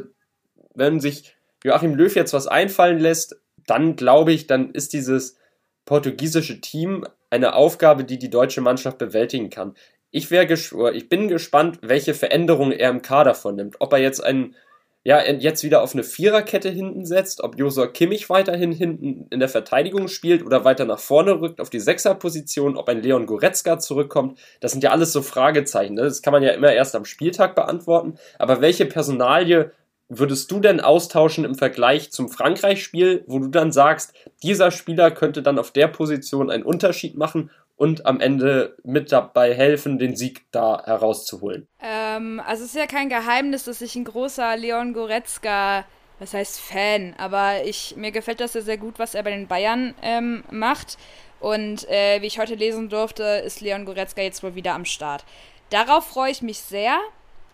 wenn 0.74 1.00
sich 1.00 1.34
Joachim 1.64 1.94
Löw 1.94 2.14
jetzt 2.14 2.34
was 2.34 2.46
einfallen 2.46 2.98
lässt, 2.98 3.40
dann 3.70 3.96
glaube 3.96 4.32
ich, 4.32 4.46
dann 4.46 4.72
ist 4.72 4.92
dieses 4.92 5.36
portugiesische 5.84 6.60
Team 6.60 7.06
eine 7.30 7.54
Aufgabe, 7.54 8.04
die 8.04 8.18
die 8.18 8.30
deutsche 8.30 8.60
Mannschaft 8.60 8.98
bewältigen 8.98 9.50
kann. 9.50 9.74
Ich 10.10 10.30
ich 10.32 11.08
bin 11.08 11.28
gespannt, 11.28 11.78
welche 11.82 12.14
Veränderungen 12.14 12.72
er 12.72 12.90
im 12.90 13.02
Kader 13.02 13.34
vornimmt. 13.34 13.76
Ob 13.78 13.92
er 13.92 14.00
jetzt 14.00 14.22
einen, 14.22 14.56
ja, 15.04 15.22
jetzt 15.22 15.62
wieder 15.62 15.82
auf 15.82 15.94
eine 15.94 16.02
Viererkette 16.02 16.68
hinten 16.68 17.04
setzt, 17.04 17.42
ob 17.42 17.56
Josua 17.56 17.86
Kimmich 17.86 18.28
weiterhin 18.28 18.72
hinten 18.72 19.28
in 19.30 19.38
der 19.38 19.48
Verteidigung 19.48 20.08
spielt 20.08 20.44
oder 20.44 20.64
weiter 20.64 20.84
nach 20.84 20.98
vorne 20.98 21.40
rückt 21.40 21.60
auf 21.60 21.70
die 21.70 21.78
Sechserposition, 21.78 22.76
ob 22.76 22.88
ein 22.88 23.02
Leon 23.02 23.26
Goretzka 23.26 23.78
zurückkommt. 23.78 24.38
Das 24.58 24.72
sind 24.72 24.82
ja 24.82 24.90
alles 24.90 25.12
so 25.12 25.22
Fragezeichen. 25.22 25.94
Ne? 25.94 26.02
Das 26.02 26.22
kann 26.22 26.32
man 26.32 26.42
ja 26.42 26.50
immer 26.50 26.72
erst 26.72 26.96
am 26.96 27.04
Spieltag 27.04 27.54
beantworten. 27.54 28.14
Aber 28.38 28.60
welche 28.60 28.86
Personalie 28.86 29.70
würdest 30.10 30.50
du 30.50 30.60
denn 30.60 30.80
austauschen 30.80 31.44
im 31.44 31.54
Vergleich 31.54 32.10
zum 32.10 32.28
Frankreich-Spiel, 32.28 33.24
wo 33.26 33.38
du 33.38 33.46
dann 33.48 33.72
sagst, 33.72 34.12
dieser 34.42 34.70
Spieler 34.70 35.10
könnte 35.10 35.42
dann 35.42 35.58
auf 35.58 35.70
der 35.70 35.88
Position 35.88 36.50
einen 36.50 36.64
Unterschied 36.64 37.16
machen 37.16 37.50
und 37.76 38.04
am 38.04 38.20
Ende 38.20 38.76
mit 38.82 39.10
dabei 39.12 39.54
helfen, 39.54 39.98
den 39.98 40.16
Sieg 40.16 40.42
da 40.50 40.82
herauszuholen? 40.84 41.66
Ähm, 41.80 42.42
also 42.44 42.64
es 42.64 42.70
ist 42.70 42.76
ja 42.76 42.86
kein 42.86 43.08
Geheimnis, 43.08 43.64
dass 43.64 43.80
ich 43.80 43.94
ein 43.94 44.04
großer 44.04 44.56
Leon 44.56 44.92
Goretzka, 44.92 45.84
was 46.18 46.34
heißt 46.34 46.60
Fan, 46.60 47.14
aber 47.16 47.64
ich, 47.64 47.94
mir 47.96 48.10
gefällt 48.10 48.40
das 48.40 48.54
ja 48.54 48.60
sehr 48.60 48.76
gut, 48.76 48.98
was 48.98 49.14
er 49.14 49.22
bei 49.22 49.30
den 49.30 49.46
Bayern 49.46 49.94
ähm, 50.02 50.42
macht. 50.50 50.98
Und 51.38 51.88
äh, 51.88 52.20
wie 52.20 52.26
ich 52.26 52.38
heute 52.38 52.54
lesen 52.54 52.90
durfte, 52.90 53.22
ist 53.22 53.62
Leon 53.62 53.86
Goretzka 53.86 54.20
jetzt 54.20 54.42
wohl 54.42 54.54
wieder 54.54 54.74
am 54.74 54.84
Start. 54.84 55.24
Darauf 55.70 56.04
freue 56.04 56.32
ich 56.32 56.42
mich 56.42 56.58
sehr. 56.58 56.98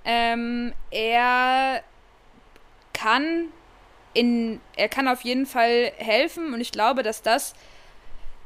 Ähm, 0.04 0.72
er 0.90 1.82
kann 2.96 3.48
in, 4.14 4.60
er 4.76 4.88
kann 4.88 5.08
auf 5.08 5.22
jeden 5.22 5.44
Fall 5.44 5.92
helfen 5.98 6.54
und 6.54 6.60
ich 6.60 6.72
glaube, 6.72 7.02
dass 7.02 7.20
das, 7.20 7.54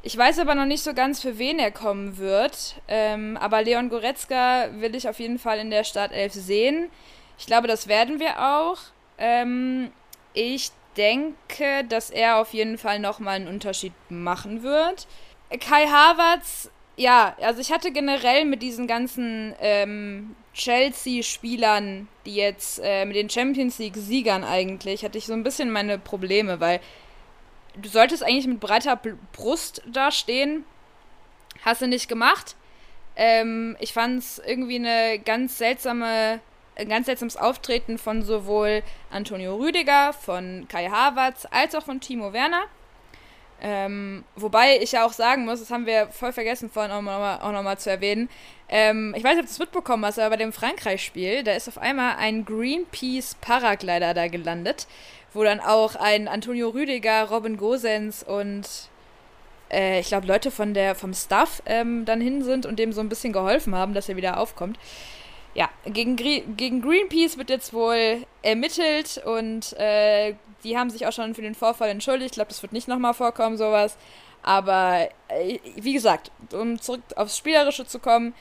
ich 0.02 0.16
weiß 0.16 0.40
aber 0.40 0.56
noch 0.56 0.64
nicht 0.64 0.82
so 0.82 0.94
ganz, 0.94 1.20
für 1.20 1.38
wen 1.38 1.60
er 1.60 1.70
kommen 1.70 2.18
wird, 2.18 2.74
ähm, 2.88 3.36
aber 3.36 3.62
Leon 3.62 3.88
Goretzka 3.88 4.68
will 4.80 4.96
ich 4.96 5.08
auf 5.08 5.20
jeden 5.20 5.38
Fall 5.38 5.58
in 5.60 5.70
der 5.70 5.84
Startelf 5.84 6.32
sehen. 6.32 6.90
Ich 7.38 7.46
glaube, 7.46 7.68
das 7.68 7.86
werden 7.86 8.18
wir 8.18 8.40
auch. 8.40 8.78
Ähm, 9.18 9.92
ich 10.34 10.70
denke, 10.96 11.84
dass 11.88 12.10
er 12.10 12.38
auf 12.38 12.52
jeden 12.52 12.76
Fall 12.76 12.98
nochmal 12.98 13.36
einen 13.36 13.48
Unterschied 13.48 13.92
machen 14.08 14.64
wird. 14.64 15.06
Kai 15.60 15.86
Havertz, 15.86 16.70
ja, 16.96 17.36
also 17.40 17.60
ich 17.60 17.70
hatte 17.70 17.92
generell 17.92 18.44
mit 18.44 18.60
diesen 18.62 18.86
ganzen 18.88 19.54
ähm, 19.60 20.34
Chelsea-Spielern, 20.54 22.08
die 22.26 22.34
jetzt 22.34 22.80
äh, 22.82 23.04
mit 23.04 23.16
den 23.16 23.30
Champions 23.30 23.78
League-Siegern 23.78 24.44
eigentlich, 24.44 25.04
hatte 25.04 25.18
ich 25.18 25.26
so 25.26 25.32
ein 25.32 25.44
bisschen 25.44 25.70
meine 25.70 25.98
Probleme, 25.98 26.60
weil 26.60 26.80
du 27.76 27.88
solltest 27.88 28.22
eigentlich 28.22 28.46
mit 28.46 28.60
breiter 28.60 29.00
Brust 29.32 29.82
dastehen. 29.86 30.64
Hast 31.64 31.82
du 31.82 31.86
nicht 31.86 32.08
gemacht. 32.08 32.56
Ähm, 33.16 33.76
ich 33.80 33.92
fand 33.92 34.18
es 34.18 34.38
irgendwie 34.44 34.76
eine 34.76 35.18
ganz 35.18 35.58
seltsame, 35.58 36.40
ein 36.76 36.88
ganz 36.88 37.06
seltsames 37.06 37.36
Auftreten 37.36 37.98
von 37.98 38.22
sowohl 38.22 38.82
Antonio 39.10 39.56
Rüdiger, 39.56 40.12
von 40.12 40.66
Kai 40.68 40.88
Havertz 40.88 41.46
als 41.50 41.74
auch 41.74 41.84
von 41.84 42.00
Timo 42.00 42.32
Werner. 42.32 42.64
Ähm, 43.62 44.24
wobei 44.36 44.78
ich 44.78 44.92
ja 44.92 45.04
auch 45.04 45.12
sagen 45.12 45.44
muss, 45.44 45.60
das 45.60 45.70
haben 45.70 45.84
wir 45.84 46.08
voll 46.08 46.32
vergessen 46.32 46.70
vorhin 46.70 46.92
auch 46.92 47.02
nochmal 47.02 47.62
noch 47.62 47.76
zu 47.76 47.90
erwähnen. 47.90 48.30
Ähm, 48.72 49.14
ich 49.16 49.24
weiß 49.24 49.32
nicht, 49.32 49.40
ob 49.40 49.46
du 49.46 49.52
es 49.52 49.58
mitbekommen 49.58 50.06
hast, 50.06 50.20
aber 50.20 50.30
bei 50.30 50.36
dem 50.36 50.52
Frankreich-Spiel, 50.52 51.42
da 51.42 51.52
ist 51.52 51.66
auf 51.66 51.76
einmal 51.76 52.16
ein 52.18 52.44
Greenpeace-Paraglider 52.44 54.14
da 54.14 54.28
gelandet, 54.28 54.86
wo 55.34 55.42
dann 55.42 55.58
auch 55.58 55.96
ein 55.96 56.28
Antonio 56.28 56.68
Rüdiger, 56.68 57.24
Robin 57.24 57.56
Gosens 57.56 58.22
und 58.22 58.68
äh, 59.72 59.98
ich 59.98 60.06
glaube 60.06 60.28
Leute 60.28 60.52
von 60.52 60.72
der, 60.72 60.94
vom 60.94 61.14
Staff 61.14 61.62
ähm, 61.66 62.04
dann 62.04 62.20
hin 62.20 62.44
sind 62.44 62.64
und 62.64 62.78
dem 62.78 62.92
so 62.92 63.00
ein 63.00 63.08
bisschen 63.08 63.32
geholfen 63.32 63.74
haben, 63.74 63.92
dass 63.92 64.08
er 64.08 64.16
wieder 64.16 64.38
aufkommt. 64.38 64.78
Ja, 65.54 65.68
gegen, 65.84 66.14
gegen 66.14 66.80
Greenpeace 66.80 67.38
wird 67.38 67.50
jetzt 67.50 67.72
wohl 67.72 68.24
ermittelt 68.42 69.20
und 69.24 69.72
äh, 69.78 70.34
die 70.62 70.78
haben 70.78 70.90
sich 70.90 71.08
auch 71.08 71.12
schon 71.12 71.34
für 71.34 71.42
den 71.42 71.56
Vorfall 71.56 71.88
entschuldigt. 71.88 72.30
Ich 72.30 72.34
glaube, 72.36 72.50
das 72.50 72.62
wird 72.62 72.72
nicht 72.72 72.86
nochmal 72.86 73.14
vorkommen, 73.14 73.56
sowas. 73.56 73.96
Aber 74.44 75.08
äh, 75.28 75.58
wie 75.74 75.92
gesagt, 75.92 76.30
um 76.52 76.80
zurück 76.80 77.02
aufs 77.16 77.36
Spielerische 77.36 77.84
zu 77.84 77.98
kommen, 77.98 78.32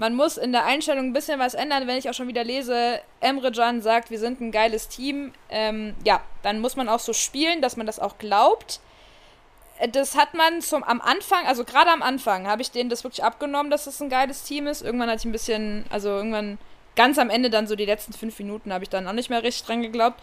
man 0.00 0.14
muss 0.14 0.38
in 0.38 0.52
der 0.52 0.64
Einstellung 0.64 1.08
ein 1.08 1.12
bisschen 1.12 1.38
was 1.38 1.52
ändern. 1.52 1.86
Wenn 1.86 1.98
ich 1.98 2.08
auch 2.08 2.14
schon 2.14 2.26
wieder 2.26 2.42
lese, 2.42 3.02
Emre 3.20 3.52
Can 3.52 3.82
sagt, 3.82 4.10
wir 4.10 4.18
sind 4.18 4.40
ein 4.40 4.50
geiles 4.50 4.88
Team, 4.88 5.34
ähm, 5.50 5.94
ja, 6.06 6.22
dann 6.42 6.58
muss 6.60 6.74
man 6.74 6.88
auch 6.88 7.00
so 7.00 7.12
spielen, 7.12 7.60
dass 7.60 7.76
man 7.76 7.84
das 7.84 7.98
auch 7.98 8.16
glaubt. 8.16 8.80
Äh, 9.78 9.90
das 9.90 10.16
hat 10.16 10.32
man 10.32 10.62
zum, 10.62 10.82
am 10.84 11.02
Anfang, 11.02 11.46
also 11.46 11.64
gerade 11.64 11.90
am 11.90 12.00
Anfang, 12.00 12.46
habe 12.46 12.62
ich 12.62 12.70
denen 12.70 12.88
das 12.88 13.04
wirklich 13.04 13.22
abgenommen, 13.22 13.70
dass 13.70 13.84
das 13.84 14.00
ein 14.00 14.08
geiles 14.08 14.42
Team 14.42 14.66
ist. 14.66 14.80
Irgendwann 14.80 15.10
hatte 15.10 15.18
ich 15.18 15.26
ein 15.26 15.32
bisschen, 15.32 15.84
also 15.90 16.08
irgendwann 16.08 16.56
ganz 16.96 17.18
am 17.18 17.28
Ende 17.28 17.50
dann 17.50 17.66
so 17.66 17.76
die 17.76 17.84
letzten 17.84 18.14
fünf 18.14 18.38
Minuten 18.38 18.72
habe 18.72 18.84
ich 18.84 18.88
dann 18.88 19.06
auch 19.06 19.12
nicht 19.12 19.28
mehr 19.28 19.42
richtig 19.42 19.66
dran 19.66 19.82
geglaubt. 19.82 20.18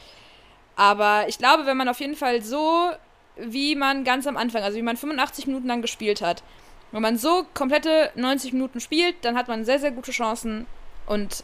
Aber 0.76 1.26
ich 1.28 1.38
glaube, 1.38 1.68
wenn 1.68 1.78
man 1.78 1.88
auf 1.88 2.00
jeden 2.00 2.16
Fall 2.16 2.42
so, 2.42 2.94
wie 3.36 3.76
man 3.76 4.04
ganz 4.04 4.26
am 4.26 4.38
Anfang, 4.38 4.64
also 4.64 4.76
wie 4.76 4.82
man 4.82 4.98
85 4.98 5.46
Minuten 5.46 5.68
lang 5.68 5.84
gespielt 5.84 6.24
hat, 6.24 6.42
wenn 6.92 7.02
man 7.02 7.18
so 7.18 7.46
komplette 7.54 8.12
90 8.16 8.54
Minuten 8.54 8.80
spielt, 8.80 9.16
dann 9.24 9.38
hat 9.38 9.48
man 9.48 9.66
sehr, 9.66 9.80
sehr 9.80 9.92
gute 9.92 10.12
Chancen 10.12 10.68
und 11.06 11.44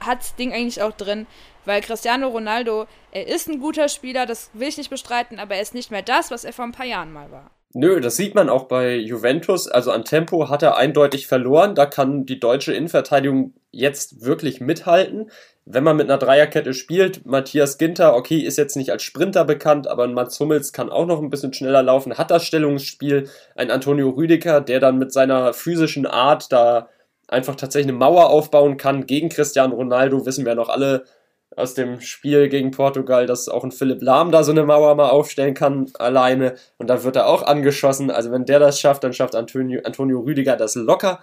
hat 0.00 0.20
das 0.20 0.36
Ding 0.36 0.52
eigentlich 0.52 0.82
auch 0.82 0.92
drin, 0.92 1.26
weil 1.64 1.80
Cristiano 1.80 2.28
Ronaldo, 2.28 2.86
er 3.10 3.26
ist 3.26 3.48
ein 3.48 3.60
guter 3.60 3.88
Spieler, 3.88 4.26
das 4.26 4.50
will 4.52 4.68
ich 4.68 4.78
nicht 4.78 4.90
bestreiten, 4.90 5.38
aber 5.38 5.56
er 5.56 5.62
ist 5.62 5.74
nicht 5.74 5.90
mehr 5.90 6.02
das, 6.02 6.30
was 6.30 6.44
er 6.44 6.52
vor 6.52 6.64
ein 6.64 6.72
paar 6.72 6.86
Jahren 6.86 7.12
mal 7.12 7.30
war. 7.30 7.50
Nö, 7.74 8.00
das 8.00 8.16
sieht 8.16 8.34
man 8.34 8.48
auch 8.48 8.64
bei 8.64 8.96
Juventus. 8.96 9.68
Also 9.68 9.92
an 9.92 10.04
Tempo 10.04 10.48
hat 10.48 10.62
er 10.62 10.76
eindeutig 10.76 11.26
verloren. 11.26 11.74
Da 11.74 11.84
kann 11.84 12.24
die 12.24 12.40
deutsche 12.40 12.72
Innenverteidigung 12.72 13.54
jetzt 13.70 14.24
wirklich 14.24 14.60
mithalten. 14.60 15.30
Wenn 15.66 15.84
man 15.84 15.98
mit 15.98 16.08
einer 16.08 16.18
Dreierkette 16.18 16.72
spielt, 16.72 17.26
Matthias 17.26 17.76
Ginter, 17.76 18.16
okay, 18.16 18.38
ist 18.38 18.56
jetzt 18.56 18.76
nicht 18.76 18.90
als 18.90 19.02
Sprinter 19.02 19.44
bekannt, 19.44 19.86
aber 19.86 20.04
ein 20.04 20.14
Mats 20.14 20.40
Hummels 20.40 20.72
kann 20.72 20.88
auch 20.88 21.04
noch 21.04 21.20
ein 21.20 21.28
bisschen 21.28 21.52
schneller 21.52 21.82
laufen, 21.82 22.16
hat 22.16 22.30
das 22.30 22.46
Stellungsspiel. 22.46 23.28
Ein 23.54 23.70
Antonio 23.70 24.08
Rüdiger, 24.08 24.62
der 24.62 24.80
dann 24.80 24.96
mit 24.96 25.12
seiner 25.12 25.52
physischen 25.52 26.06
Art 26.06 26.50
da 26.50 26.88
einfach 27.28 27.54
tatsächlich 27.54 27.90
eine 27.90 27.98
Mauer 27.98 28.30
aufbauen 28.30 28.78
kann 28.78 29.04
gegen 29.04 29.28
Cristiano 29.28 29.74
Ronaldo, 29.74 30.24
wissen 30.24 30.46
wir 30.46 30.54
noch 30.54 30.70
alle, 30.70 31.04
aus 31.58 31.74
dem 31.74 32.00
Spiel 32.00 32.48
gegen 32.48 32.70
Portugal, 32.70 33.26
dass 33.26 33.48
auch 33.48 33.64
ein 33.64 33.72
Philipp 33.72 34.00
Lahm 34.00 34.30
da 34.30 34.44
so 34.44 34.52
eine 34.52 34.64
Mauer 34.64 34.94
mal 34.94 35.10
aufstellen 35.10 35.54
kann 35.54 35.90
alleine 35.98 36.54
und 36.78 36.88
dann 36.88 37.02
wird 37.02 37.16
er 37.16 37.26
auch 37.26 37.42
angeschossen. 37.42 38.10
Also 38.10 38.30
wenn 38.30 38.44
der 38.44 38.60
das 38.60 38.80
schafft, 38.80 39.04
dann 39.04 39.12
schafft 39.12 39.34
Antonio, 39.34 39.80
Antonio 39.84 40.20
Rüdiger 40.20 40.56
das 40.56 40.74
locker. 40.74 41.20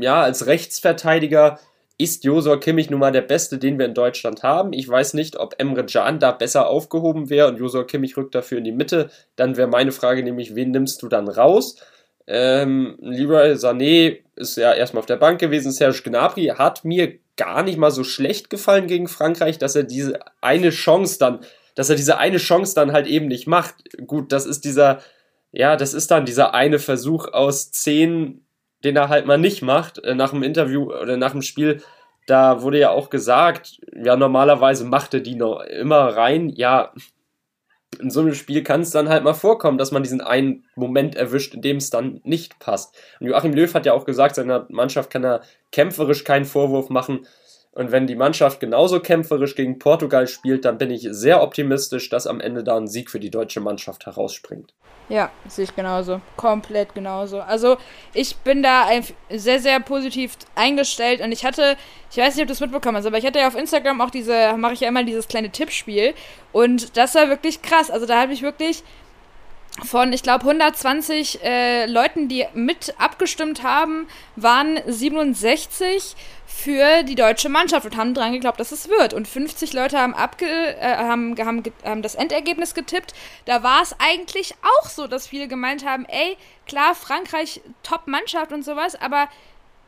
Ja, 0.00 0.22
als 0.22 0.46
Rechtsverteidiger 0.46 1.58
ist 1.98 2.24
Josua 2.24 2.56
Kimmich 2.56 2.90
nun 2.90 3.00
mal 3.00 3.12
der 3.12 3.22
Beste, 3.22 3.58
den 3.58 3.78
wir 3.78 3.86
in 3.86 3.94
Deutschland 3.94 4.42
haben. 4.42 4.72
Ich 4.72 4.88
weiß 4.88 5.14
nicht, 5.14 5.36
ob 5.38 5.54
Emre 5.58 5.86
Can 5.86 6.18
da 6.18 6.32
besser 6.32 6.66
aufgehoben 6.66 7.30
wäre 7.30 7.48
und 7.48 7.58
Josua 7.58 7.84
Kimmich 7.84 8.16
rückt 8.16 8.34
dafür 8.34 8.58
in 8.58 8.64
die 8.64 8.72
Mitte. 8.72 9.10
Dann 9.36 9.56
wäre 9.56 9.68
meine 9.68 9.92
Frage 9.92 10.22
nämlich, 10.22 10.54
wen 10.56 10.72
nimmst 10.72 11.02
du 11.02 11.08
dann 11.08 11.28
raus? 11.28 11.76
Ähm, 12.26 12.96
Leroy 13.00 13.52
Sané 13.52 14.18
ist 14.36 14.56
ja 14.56 14.72
erstmal 14.72 15.00
auf 15.00 15.06
der 15.06 15.16
Bank 15.16 15.40
gewesen. 15.40 15.72
Serge 15.72 16.02
Gnabry 16.04 16.46
hat 16.46 16.84
mir 16.84 17.18
gar 17.36 17.62
nicht 17.62 17.78
mal 17.78 17.90
so 17.90 18.04
schlecht 18.04 18.50
gefallen 18.50 18.86
gegen 18.86 19.08
Frankreich, 19.08 19.58
dass 19.58 19.74
er 19.74 19.84
diese 19.84 20.20
eine 20.40 20.70
Chance 20.70 21.18
dann, 21.18 21.40
dass 21.74 21.90
er 21.90 21.96
diese 21.96 22.18
eine 22.18 22.38
Chance 22.38 22.74
dann 22.74 22.92
halt 22.92 23.06
eben 23.06 23.28
nicht 23.28 23.46
macht. 23.46 23.74
Gut, 24.06 24.32
das 24.32 24.46
ist 24.46 24.64
dieser, 24.64 25.00
ja, 25.50 25.76
das 25.76 25.94
ist 25.94 26.10
dann 26.10 26.26
dieser 26.26 26.54
eine 26.54 26.78
Versuch 26.78 27.28
aus 27.32 27.70
zehn, 27.72 28.44
den 28.84 28.96
er 28.96 29.08
halt 29.08 29.26
mal 29.26 29.38
nicht 29.38 29.62
macht. 29.62 30.02
Äh, 30.04 30.14
nach 30.14 30.30
dem 30.30 30.42
Interview 30.42 30.92
oder 30.92 31.16
nach 31.16 31.32
dem 31.32 31.42
Spiel, 31.42 31.82
da 32.26 32.62
wurde 32.62 32.78
ja 32.78 32.90
auch 32.90 33.10
gesagt, 33.10 33.80
ja, 33.94 34.16
normalerweise 34.16 34.84
macht 34.84 35.14
er 35.14 35.20
die 35.20 35.34
noch 35.34 35.60
immer 35.60 36.16
rein. 36.16 36.50
Ja, 36.50 36.92
in 38.00 38.10
so 38.10 38.20
einem 38.20 38.34
Spiel 38.34 38.62
kann 38.62 38.80
es 38.80 38.90
dann 38.90 39.08
halt 39.08 39.24
mal 39.24 39.34
vorkommen, 39.34 39.78
dass 39.78 39.92
man 39.92 40.02
diesen 40.02 40.20
einen 40.20 40.64
Moment 40.74 41.14
erwischt, 41.14 41.54
in 41.54 41.62
dem 41.62 41.76
es 41.76 41.90
dann 41.90 42.20
nicht 42.24 42.58
passt. 42.58 42.94
Und 43.20 43.26
Joachim 43.26 43.52
Löw 43.52 43.72
hat 43.74 43.86
ja 43.86 43.92
auch 43.92 44.04
gesagt, 44.04 44.34
seiner 44.34 44.66
Mannschaft 44.70 45.10
kann 45.10 45.24
er 45.24 45.42
kämpferisch 45.70 46.24
keinen 46.24 46.44
Vorwurf 46.44 46.88
machen. 46.88 47.26
Und 47.72 47.90
wenn 47.90 48.06
die 48.06 48.16
Mannschaft 48.16 48.60
genauso 48.60 49.00
kämpferisch 49.00 49.54
gegen 49.54 49.78
Portugal 49.78 50.26
spielt, 50.26 50.66
dann 50.66 50.76
bin 50.76 50.90
ich 50.90 51.08
sehr 51.10 51.42
optimistisch, 51.42 52.10
dass 52.10 52.26
am 52.26 52.40
Ende 52.40 52.62
da 52.62 52.76
ein 52.76 52.86
Sieg 52.86 53.10
für 53.10 53.20
die 53.20 53.30
deutsche 53.30 53.60
Mannschaft 53.60 54.04
herausspringt. 54.04 54.74
Ja, 55.08 55.30
sehe 55.48 55.64
ich 55.64 55.74
genauso. 55.74 56.20
Komplett 56.36 56.94
genauso. 56.94 57.40
Also 57.40 57.76
ich 58.14 58.36
bin 58.36 58.62
da 58.62 58.88
sehr, 59.30 59.58
sehr 59.58 59.80
positiv 59.80 60.36
eingestellt 60.54 61.20
und 61.20 61.32
ich 61.32 61.44
hatte, 61.44 61.76
ich 62.10 62.18
weiß 62.18 62.34
nicht, 62.34 62.42
ob 62.42 62.48
du 62.48 62.52
es 62.52 62.60
mitbekommen 62.60 62.98
hast, 62.98 63.06
aber 63.06 63.18
ich 63.18 63.26
hatte 63.26 63.38
ja 63.38 63.48
auf 63.48 63.56
Instagram 63.56 64.00
auch 64.00 64.10
diese, 64.10 64.56
mache 64.56 64.74
ich 64.74 64.80
ja 64.80 64.88
immer 64.88 65.04
dieses 65.04 65.26
kleine 65.26 65.50
Tippspiel 65.50 66.14
und 66.52 66.96
das 66.96 67.14
war 67.14 67.28
wirklich 67.28 67.62
krass. 67.62 67.90
Also 67.90 68.06
da 68.06 68.20
habe 68.20 68.32
ich 68.32 68.42
wirklich 68.42 68.84
von, 69.80 70.12
ich 70.12 70.22
glaube, 70.22 70.44
120 70.44 71.42
äh, 71.42 71.86
Leuten, 71.86 72.28
die 72.28 72.46
mit 72.54 72.94
abgestimmt 72.98 73.62
haben, 73.62 74.06
waren 74.36 74.78
67 74.86 76.14
für 76.46 77.02
die 77.02 77.14
deutsche 77.14 77.48
Mannschaft 77.48 77.86
und 77.86 77.96
haben 77.96 78.12
dran 78.12 78.32
geglaubt, 78.32 78.60
dass 78.60 78.70
es 78.70 78.88
wird. 78.88 79.14
Und 79.14 79.26
50 79.26 79.72
Leute 79.72 79.98
haben, 79.98 80.14
abge, 80.14 80.46
äh, 80.46 80.96
haben, 80.96 81.34
haben, 81.38 81.62
haben 81.84 82.02
das 82.02 82.14
Endergebnis 82.14 82.74
getippt. 82.74 83.14
Da 83.46 83.62
war 83.62 83.82
es 83.82 83.96
eigentlich 83.98 84.54
auch 84.62 84.88
so, 84.88 85.06
dass 85.06 85.26
viele 85.26 85.48
gemeint 85.48 85.86
haben, 85.86 86.04
ey, 86.04 86.36
klar, 86.66 86.94
Frankreich, 86.94 87.62
Top-Mannschaft 87.82 88.52
und 88.52 88.64
sowas, 88.64 88.94
aber 88.94 89.28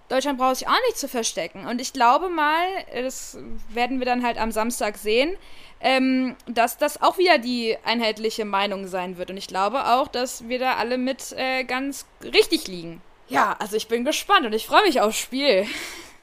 Deutschland 0.08 0.38
braucht 0.38 0.56
sich 0.56 0.68
auch 0.68 0.80
nicht 0.86 0.98
zu 0.98 1.08
verstecken. 1.08 1.66
Und 1.66 1.80
ich 1.80 1.92
glaube 1.92 2.28
mal, 2.28 2.62
das 2.94 3.38
werden 3.68 3.98
wir 3.98 4.06
dann 4.06 4.24
halt 4.24 4.38
am 4.38 4.50
Samstag 4.50 4.96
sehen, 4.96 5.36
ähm, 5.81 6.37
dass 6.47 6.78
das 6.78 7.02
auch 7.02 7.19
wieder 7.19 7.38
die 7.38 7.76
einheitliche 7.85 8.45
Meinung 8.45 8.87
sein 8.87 9.19
wird. 9.19 9.31
Und 9.31 9.37
ich 9.37 9.47
glaube 9.47 9.87
auch, 9.87 10.09
dass 10.09 10.49
wir 10.49 10.59
da 10.59 10.75
alle 10.75 10.99
mit 10.99 11.33
äh, 11.37 11.64
ganz 11.64 12.07
richtig 12.23 12.69
liegen. 12.69 13.00
Ja, 13.28 13.57
also 13.59 13.76
ich 13.76 13.88
bin 13.88 14.04
gespannt 14.04 14.47
und 14.47 14.52
ich 14.52 14.66
freue 14.66 14.85
mich 14.85 15.00
aufs 15.00 15.19
Spiel. 15.19 15.66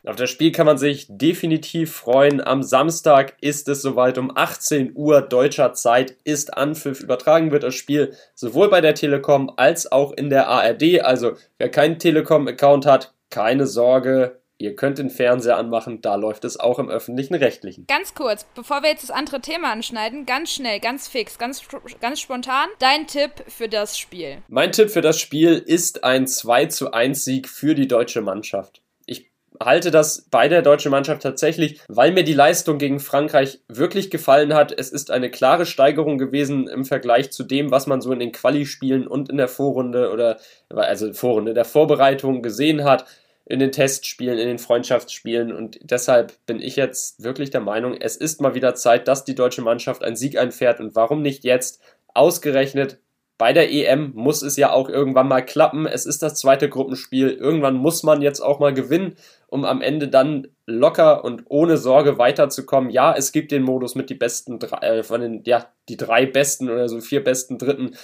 Auf 0.03 0.15
das 0.15 0.31
Spiel 0.31 0.51
kann 0.51 0.65
man 0.65 0.79
sich 0.79 1.05
definitiv 1.09 1.93
freuen. 1.93 2.41
Am 2.41 2.63
Samstag 2.63 3.35
ist 3.39 3.69
es 3.69 3.83
soweit 3.83 4.17
um 4.17 4.35
18 4.35 4.93
Uhr 4.95 5.21
deutscher 5.21 5.73
Zeit 5.73 6.15
ist 6.23 6.57
Anpfiff. 6.57 7.01
Übertragen 7.01 7.51
wird 7.51 7.61
das 7.61 7.75
Spiel 7.75 8.15
sowohl 8.33 8.69
bei 8.69 8.81
der 8.81 8.95
Telekom 8.95 9.51
als 9.57 9.91
auch 9.91 10.11
in 10.11 10.31
der 10.31 10.47
ARD. 10.47 11.01
Also 11.01 11.33
wer 11.59 11.69
keinen 11.69 11.99
Telekom-Account 11.99 12.87
hat, 12.87 13.13
keine 13.29 13.67
Sorge. 13.67 14.40
Ihr 14.61 14.75
könnt 14.75 14.99
den 14.99 15.09
Fernseher 15.09 15.57
anmachen, 15.57 16.01
da 16.01 16.13
läuft 16.13 16.45
es 16.45 16.59
auch 16.59 16.77
im 16.77 16.87
öffentlichen 16.87 17.33
Rechtlichen. 17.33 17.87
Ganz 17.87 18.13
kurz, 18.13 18.45
bevor 18.53 18.83
wir 18.83 18.91
jetzt 18.91 19.01
das 19.01 19.09
andere 19.09 19.41
Thema 19.41 19.71
anschneiden, 19.71 20.27
ganz 20.27 20.51
schnell, 20.51 20.79
ganz 20.79 21.07
fix, 21.07 21.39
ganz, 21.39 21.63
ganz 21.99 22.19
spontan, 22.19 22.69
dein 22.77 23.07
Tipp 23.07 23.31
für 23.47 23.67
das 23.67 23.97
Spiel. 23.97 24.37
Mein 24.49 24.71
Tipp 24.71 24.91
für 24.91 25.01
das 25.01 25.19
Spiel 25.19 25.57
ist 25.57 26.03
ein 26.03 26.27
2 26.27 26.67
zu 26.67 26.93
1 26.93 27.25
Sieg 27.25 27.49
für 27.49 27.73
die 27.73 27.87
deutsche 27.87 28.21
Mannschaft. 28.21 28.83
Ich 29.07 29.31
halte 29.59 29.89
das 29.89 30.27
bei 30.29 30.47
der 30.47 30.61
deutschen 30.61 30.91
Mannschaft 30.91 31.23
tatsächlich, 31.23 31.81
weil 31.87 32.11
mir 32.11 32.23
die 32.23 32.33
Leistung 32.33 32.77
gegen 32.77 32.99
Frankreich 32.99 33.61
wirklich 33.67 34.11
gefallen 34.11 34.53
hat. 34.53 34.71
Es 34.77 34.89
ist 34.91 35.09
eine 35.09 35.31
klare 35.31 35.65
Steigerung 35.65 36.19
gewesen 36.19 36.67
im 36.67 36.85
Vergleich 36.85 37.31
zu 37.31 37.43
dem, 37.43 37.71
was 37.71 37.87
man 37.87 37.99
so 37.99 38.11
in 38.11 38.19
den 38.19 38.31
Quali-Spielen 38.31 39.07
und 39.07 39.29
in 39.29 39.37
der 39.37 39.47
Vorrunde 39.47 40.11
oder 40.11 40.37
also 40.69 41.11
Vorrunde 41.13 41.55
der 41.55 41.65
Vorbereitung 41.65 42.43
gesehen 42.43 42.83
hat 42.83 43.07
in 43.51 43.59
den 43.59 43.71
Testspielen, 43.71 44.39
in 44.39 44.47
den 44.47 44.59
Freundschaftsspielen 44.59 45.51
und 45.51 45.77
deshalb 45.83 46.33
bin 46.45 46.61
ich 46.61 46.75
jetzt 46.77 47.21
wirklich 47.21 47.49
der 47.49 47.61
Meinung, 47.61 47.95
es 47.99 48.15
ist 48.15 48.41
mal 48.41 48.55
wieder 48.55 48.75
Zeit, 48.75 49.07
dass 49.07 49.25
die 49.25 49.35
deutsche 49.35 49.61
Mannschaft 49.61 50.03
einen 50.03 50.15
Sieg 50.15 50.37
einfährt 50.37 50.79
und 50.79 50.95
warum 50.95 51.21
nicht 51.21 51.43
jetzt 51.43 51.81
ausgerechnet 52.13 52.99
bei 53.41 53.53
der 53.53 53.71
EM 53.71 54.11
muss 54.13 54.43
es 54.43 54.55
ja 54.55 54.71
auch 54.71 54.87
irgendwann 54.87 55.27
mal 55.27 55.43
klappen. 55.43 55.87
Es 55.87 56.05
ist 56.05 56.21
das 56.21 56.35
zweite 56.35 56.69
Gruppenspiel. 56.69 57.31
Irgendwann 57.31 57.73
muss 57.73 58.03
man 58.03 58.21
jetzt 58.21 58.39
auch 58.39 58.59
mal 58.59 58.71
gewinnen, 58.71 59.15
um 59.47 59.65
am 59.65 59.81
Ende 59.81 60.09
dann 60.09 60.49
locker 60.67 61.23
und 61.25 61.45
ohne 61.49 61.77
Sorge 61.77 62.19
weiterzukommen. 62.19 62.91
Ja, 62.91 63.15
es 63.17 63.31
gibt 63.31 63.51
den 63.51 63.63
Modus 63.63 63.95
mit 63.95 64.11
die 64.11 64.15
besten 64.15 64.59
drei, 64.59 64.77
äh, 64.85 65.03
von 65.03 65.21
den, 65.21 65.41
ja, 65.43 65.65
die 65.89 65.97
drei 65.97 66.27
besten 66.27 66.69
oder 66.69 66.87
so 66.87 67.01
vier 67.01 67.23
besten 67.23 67.57
Dritten. 67.57 67.95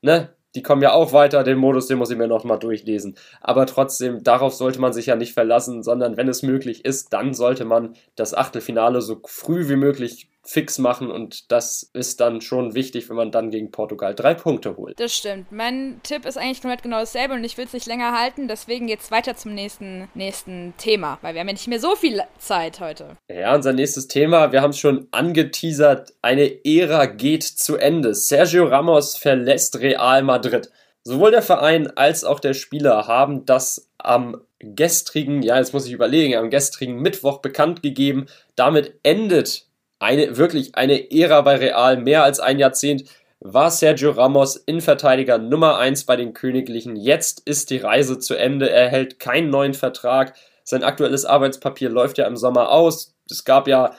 Ne? 0.00 0.28
Die 0.54 0.62
kommen 0.62 0.82
ja 0.82 0.92
auch 0.92 1.12
weiter, 1.12 1.44
den 1.44 1.58
Modus, 1.58 1.86
den 1.88 1.98
muss 1.98 2.10
ich 2.10 2.18
mir 2.18 2.28
nochmal 2.28 2.58
durchlesen. 2.58 3.16
Aber 3.40 3.66
trotzdem, 3.66 4.22
darauf 4.22 4.54
sollte 4.54 4.80
man 4.80 4.92
sich 4.92 5.06
ja 5.06 5.16
nicht 5.16 5.34
verlassen, 5.34 5.82
sondern 5.82 6.16
wenn 6.16 6.28
es 6.28 6.42
möglich 6.42 6.84
ist, 6.84 7.12
dann 7.12 7.34
sollte 7.34 7.64
man 7.64 7.94
das 8.16 8.34
Achtelfinale 8.34 9.00
so 9.00 9.20
früh 9.24 9.68
wie 9.68 9.76
möglich 9.76 10.28
fix 10.46 10.78
machen 10.78 11.10
und 11.10 11.50
das 11.50 11.90
ist 11.92 12.20
dann 12.20 12.40
schon 12.40 12.74
wichtig, 12.74 13.08
wenn 13.08 13.16
man 13.16 13.30
dann 13.30 13.50
gegen 13.50 13.70
Portugal 13.70 14.14
drei 14.14 14.34
Punkte 14.34 14.76
holt. 14.76 14.98
Das 15.00 15.14
stimmt. 15.14 15.50
Mein 15.50 16.00
Tipp 16.02 16.26
ist 16.26 16.36
eigentlich 16.36 16.60
komplett 16.60 16.82
genau 16.82 17.00
dasselbe 17.00 17.34
und 17.34 17.44
ich 17.44 17.56
will 17.56 17.64
es 17.64 17.72
nicht 17.72 17.86
länger 17.86 18.18
halten, 18.18 18.48
deswegen 18.48 18.88
jetzt 18.88 19.10
weiter 19.10 19.36
zum 19.36 19.54
nächsten, 19.54 20.08
nächsten 20.14 20.74
Thema, 20.76 21.18
weil 21.22 21.34
wir 21.34 21.40
haben 21.40 21.48
ja 21.48 21.54
nicht 21.54 21.68
mehr 21.68 21.80
so 21.80 21.96
viel 21.96 22.20
Zeit 22.38 22.80
heute. 22.80 23.16
Ja, 23.28 23.54
unser 23.54 23.72
nächstes 23.72 24.08
Thema, 24.08 24.52
wir 24.52 24.62
haben 24.62 24.70
es 24.70 24.78
schon 24.78 25.08
angeteasert, 25.10 26.12
eine 26.22 26.64
Ära 26.64 27.06
geht 27.06 27.42
zu 27.42 27.76
Ende. 27.76 28.14
Sergio 28.14 28.66
Ramos 28.66 29.16
verlässt 29.16 29.80
Real 29.80 30.22
Madrid. 30.22 30.70
Sowohl 31.04 31.30
der 31.30 31.42
Verein 31.42 31.90
als 31.96 32.24
auch 32.24 32.40
der 32.40 32.54
Spieler 32.54 33.06
haben 33.06 33.44
das 33.44 33.90
am 33.98 34.40
gestrigen, 34.58 35.42
ja, 35.42 35.58
jetzt 35.58 35.74
muss 35.74 35.86
ich 35.86 35.92
überlegen, 35.92 36.36
am 36.36 36.50
gestrigen 36.50 36.96
Mittwoch 36.96 37.38
bekannt 37.38 37.82
gegeben. 37.82 38.26
Damit 38.56 38.94
endet 39.02 39.66
eine, 40.04 40.36
wirklich 40.36 40.76
eine 40.76 41.10
Ära 41.10 41.40
bei 41.40 41.56
Real, 41.56 41.96
mehr 41.96 42.22
als 42.22 42.38
ein 42.38 42.58
Jahrzehnt 42.58 43.04
war 43.40 43.70
Sergio 43.70 44.12
Ramos 44.12 44.56
Innenverteidiger 44.56 45.36
Nummer 45.36 45.76
1 45.78 46.04
bei 46.04 46.16
den 46.16 46.32
Königlichen. 46.32 46.96
Jetzt 46.96 47.40
ist 47.44 47.68
die 47.68 47.76
Reise 47.76 48.18
zu 48.18 48.34
Ende. 48.34 48.70
Er 48.70 48.88
hält 48.88 49.20
keinen 49.20 49.50
neuen 49.50 49.74
Vertrag. 49.74 50.34
Sein 50.62 50.82
aktuelles 50.82 51.26
Arbeitspapier 51.26 51.90
läuft 51.90 52.16
ja 52.16 52.26
im 52.26 52.38
Sommer 52.38 52.70
aus. 52.70 53.14
Es 53.30 53.44
gab 53.44 53.68
ja 53.68 53.94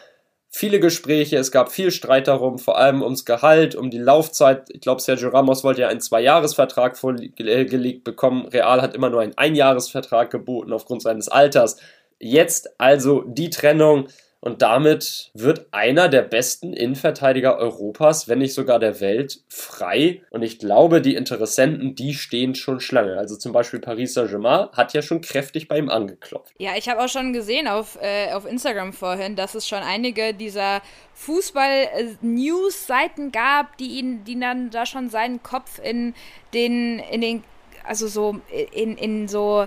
viele 0.50 0.80
Gespräche, 0.80 1.38
es 1.38 1.52
gab 1.52 1.72
viel 1.72 1.92
Streit 1.92 2.28
darum, 2.28 2.58
vor 2.58 2.80
allem 2.80 3.04
ums 3.04 3.24
Gehalt, 3.24 3.76
um 3.76 3.92
die 3.92 4.00
Laufzeit. 4.00 4.70
Ich 4.70 4.82
glaube, 4.82 5.02
Sergio 5.02 5.30
Ramos 5.30 5.64
wollte 5.64 5.82
ja 5.82 5.90
einen 5.90 6.02
Zweijahresvertrag 6.02 6.98
vorgelegt 6.98 8.04
bekommen. 8.04 8.48
Real 8.48 8.82
hat 8.82 8.96
immer 8.96 9.12
nur 9.12 9.22
einen 9.22 9.38
Einjahresvertrag 9.38 10.32
geboten 10.32 10.74
aufgrund 10.74 11.04
seines 11.04 11.28
Alters. 11.28 11.78
Jetzt 12.20 12.80
also 12.80 13.22
die 13.28 13.52
Trennung. 13.52 14.08
Und 14.40 14.62
damit 14.62 15.32
wird 15.34 15.66
einer 15.72 16.08
der 16.08 16.22
besten 16.22 16.74
Innenverteidiger 16.74 17.58
Europas, 17.58 18.28
wenn 18.28 18.38
nicht 18.40 18.54
sogar 18.54 18.78
der 18.78 19.00
Welt, 19.00 19.40
frei. 19.50 20.22
Und 20.30 20.44
ich 20.44 20.60
glaube, 20.60 21.02
die 21.02 21.16
Interessenten, 21.16 21.96
die 21.96 22.14
stehen 22.14 22.54
schon 22.54 22.80
Schlange. 22.80 23.18
Also 23.18 23.38
zum 23.38 23.54
Beispiel 23.54 23.80
Paris 23.80 24.14
Saint-Germain 24.14 24.70
hat 24.74 24.94
ja 24.94 25.02
schon 25.02 25.22
kräftig 25.22 25.68
bei 25.68 25.80
ihm 25.80 25.90
angeklopft. 25.90 26.54
Ja, 26.60 26.74
ich 26.78 26.88
habe 26.88 27.04
auch 27.04 27.10
schon 27.10 27.34
gesehen 27.34 27.68
auf, 27.68 27.98
äh, 28.00 28.32
auf 28.34 28.46
Instagram 28.46 28.94
vorhin, 28.94 29.36
dass 29.36 29.56
es 29.56 29.68
schon 29.68 29.80
einige 29.80 30.36
dieser 30.36 30.84
Fußball-News-Seiten 31.16 33.32
gab, 33.32 33.78
die 33.78 33.98
ihn, 34.00 34.24
die 34.26 34.40
dann 34.40 34.70
da 34.70 34.86
schon 34.86 35.10
seinen 35.10 35.42
Kopf 35.42 35.80
in 35.84 36.14
den, 36.54 37.00
in 37.00 37.22
den, 37.22 37.44
also 37.84 38.08
so, 38.08 38.40
in, 38.74 38.96
in 38.98 39.28
so 39.28 39.66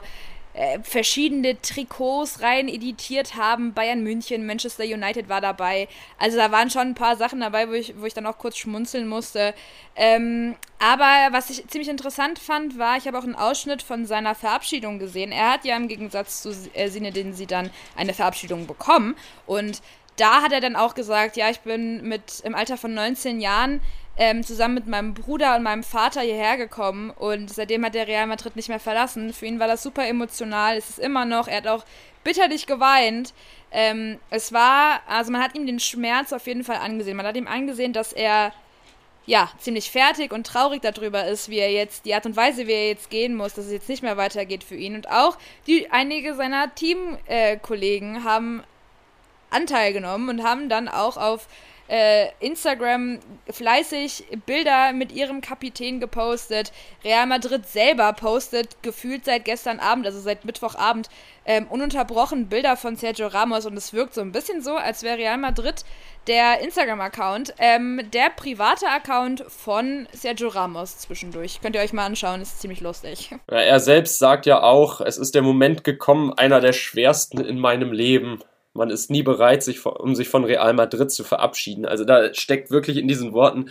äh, 0.59 0.81
verschiedene 0.83 1.61
Trikots 1.63 2.43
rein 2.43 2.67
editiert 2.67 3.37
haben. 3.37 3.75
Bayern 3.75 4.03
München, 4.03 4.45
Manchester 4.45 4.83
United 4.83 5.29
war 5.29 5.41
dabei. 5.41 5.87
Also 6.19 6.37
da 6.37 6.51
waren 6.51 6.69
schon 6.69 6.89
ein 6.89 6.95
paar 6.97 7.17
Sachen 7.17 7.39
dabei, 7.39 7.69
wo 7.69 7.75
ich, 7.75 7.95
wo 8.01 8.07
ich 8.07 8.15
dann 8.15 8.27
auch 8.27 8.39
kurz 8.39 8.57
schmunzeln 8.57 9.07
musste. 9.07 9.55
Ähm, 9.95 10.57
aber 10.81 11.29
was 11.31 11.51
ich 11.51 11.65
ziemlich 11.69 11.89
interessant 11.89 12.41
fand, 12.41 12.77
war, 12.77 12.97
ich 12.97 13.07
habe 13.07 13.17
auch 13.17 13.23
einen 13.23 13.37
Ausschnitt 13.37 13.83
von 13.83 14.05
seiner 14.05 14.35
Verabschiedung 14.35 14.99
gesehen. 14.99 15.31
Er 15.31 15.53
hat 15.53 15.65
ja 15.65 15.77
im 15.77 15.87
Gegensatz 15.87 16.43
zu 16.43 16.51
äh, 16.75 16.89
Sinne, 16.89 17.13
den 17.13 17.35
sie 17.35 17.47
dann 17.47 17.71
eine 17.95 18.13
Verabschiedung 18.13 18.67
bekommen. 18.67 19.15
Und 19.47 19.81
da 20.17 20.43
hat 20.43 20.51
er 20.51 20.61
dann 20.61 20.75
auch 20.75 20.97
gesagt, 20.97 21.37
ja, 21.37 21.51
ich 21.51 21.61
bin 21.61 22.03
mit 22.03 22.41
im 22.43 22.57
Alter 22.57 22.77
von 22.77 22.93
19 22.95 23.41
Jahren 23.41 23.81
ähm, 24.19 24.43
zusammen 24.45 24.75
mit 24.75 24.87
meinem 24.89 25.15
Bruder 25.15 25.57
und 25.57 25.63
meinem 25.63 25.85
Vater 25.85 26.21
hierher 26.21 26.57
gekommen 26.57 27.11
und 27.11 27.51
seitdem 27.51 27.85
hat 27.85 27.95
der 27.95 28.09
Real 28.09 28.27
Madrid 28.27 28.57
nicht 28.57 28.69
mehr 28.69 28.81
verlassen. 28.81 29.33
Für 29.33 29.47
ihn 29.47 29.61
war 29.61 29.69
das 29.69 29.83
super 29.83 30.07
emotional, 30.07 30.77
es 30.77 30.91
ist 30.91 30.99
immer 30.99 31.25
noch, 31.25 31.47
er 31.47 31.59
hat 31.59 31.69
auch 31.69 31.85
bitterlich 32.25 32.67
geweint. 32.67 33.33
Ähm, 33.71 34.19
es 34.31 34.53
war, 34.53 35.01
also 35.07 35.31
man 35.31 35.43
hat 35.43 35.55
ihm 35.55 35.67
den 35.67 35.79
Schmerz 35.79 36.33
auf 36.33 36.47
jeden 36.47 36.65
Fall 36.65 36.79
angesehen. 36.79 37.17
Man 37.17 37.27
hat 37.27 37.37
ihm 37.37 37.47
angesehen, 37.47 37.93
dass 37.93 38.13
er 38.13 38.53
ja, 39.25 39.51
ziemlich 39.59 39.91
fertig 39.91 40.33
und 40.33 40.47
traurig 40.47 40.81
darüber 40.81 41.27
ist, 41.27 41.51
wie 41.51 41.59
er 41.59 41.71
jetzt, 41.71 42.07
die 42.07 42.15
Art 42.15 42.25
und 42.25 42.35
Weise, 42.35 42.67
wie 42.67 42.73
er 42.73 42.89
jetzt 42.89 43.11
gehen 43.11 43.37
muss, 43.37 43.53
dass 43.53 43.67
es 43.67 43.73
jetzt 43.73 43.89
nicht 43.89 44.03
mehr 44.03 44.17
weitergeht 44.17 44.65
für 44.65 44.75
ihn. 44.75 44.95
Und 44.95 45.11
auch 45.11 45.37
die, 45.67 45.91
einige 45.91 46.35
seiner 46.35 46.75
Teamkollegen 46.75 48.17
äh, 48.17 48.21
haben 48.21 48.65
Anteil 49.51 49.93
genommen 49.93 50.31
und 50.31 50.43
haben 50.43 50.71
dann 50.71 50.89
auch 50.89 51.19
auf 51.19 51.47
äh, 51.89 52.29
Instagram 52.41 53.19
fleißig 53.51 54.27
Bilder 54.47 54.93
mit 54.93 55.13
ihrem 55.13 55.41
Kapitän 55.41 56.01
gepostet. 56.01 56.73
Real 57.05 57.27
Madrid 57.27 57.67
selber 57.67 58.13
postet 58.13 58.83
gefühlt 58.83 59.25
seit 59.25 59.45
gestern 59.45 59.81
Abend, 59.81 60.07
also 60.07 60.21
seit 60.21 60.45
Mittwochabend, 60.45 61.09
ähm, 61.45 61.67
ununterbrochen 61.69 62.49
Bilder 62.49 62.77
von 62.77 62.97
Sergio 62.97 63.27
Ramos 63.27 63.65
und 63.65 63.77
es 63.77 63.93
wirkt 63.93 64.15
so 64.15 64.21
ein 64.21 64.33
bisschen 64.33 64.63
so, 64.63 64.77
als 64.77 65.03
wäre 65.03 65.17
Real 65.17 65.39
Madrid 65.39 65.85
der 66.27 66.61
Instagram-Account, 66.61 67.55
ähm, 67.59 68.03
der 68.13 68.29
private 68.37 68.87
Account 68.87 69.45
von 69.49 70.07
Sergio 70.13 70.49
Ramos 70.49 70.99
zwischendurch. 70.99 71.61
Könnt 71.63 71.75
ihr 71.75 71.81
euch 71.81 71.95
mal 71.95 72.05
anschauen, 72.05 72.43
ist 72.43 72.61
ziemlich 72.61 72.81
lustig. 72.81 73.31
Ja, 73.51 73.57
er 73.57 73.81
selbst 73.81 74.19
sagt 74.19 74.45
ja 74.45 74.63
auch, 74.63 75.01
es 75.01 75.17
ist 75.17 75.35
der 75.35 75.43
Moment 75.43 75.85
gekommen, 75.85 76.35
einer 76.35 76.61
der 76.61 76.75
schwersten 76.75 77.41
in 77.41 77.59
meinem 77.59 77.93
Leben. 77.93 78.41
Man 78.75 78.91
ist 78.91 79.11
nie 79.11 79.23
bereit, 79.23 79.63
sich, 79.63 79.85
um 79.85 80.15
sich 80.15 80.29
von 80.29 80.45
Real 80.45 80.73
Madrid 80.75 81.11
zu 81.11 81.25
verabschieden. 81.25 81.87
Also 81.87 82.05
da 82.05 82.33
steckt 82.35 82.71
wirklich 82.71 82.97
in 82.97 83.09
diesen 83.09 83.33
Worten 83.33 83.71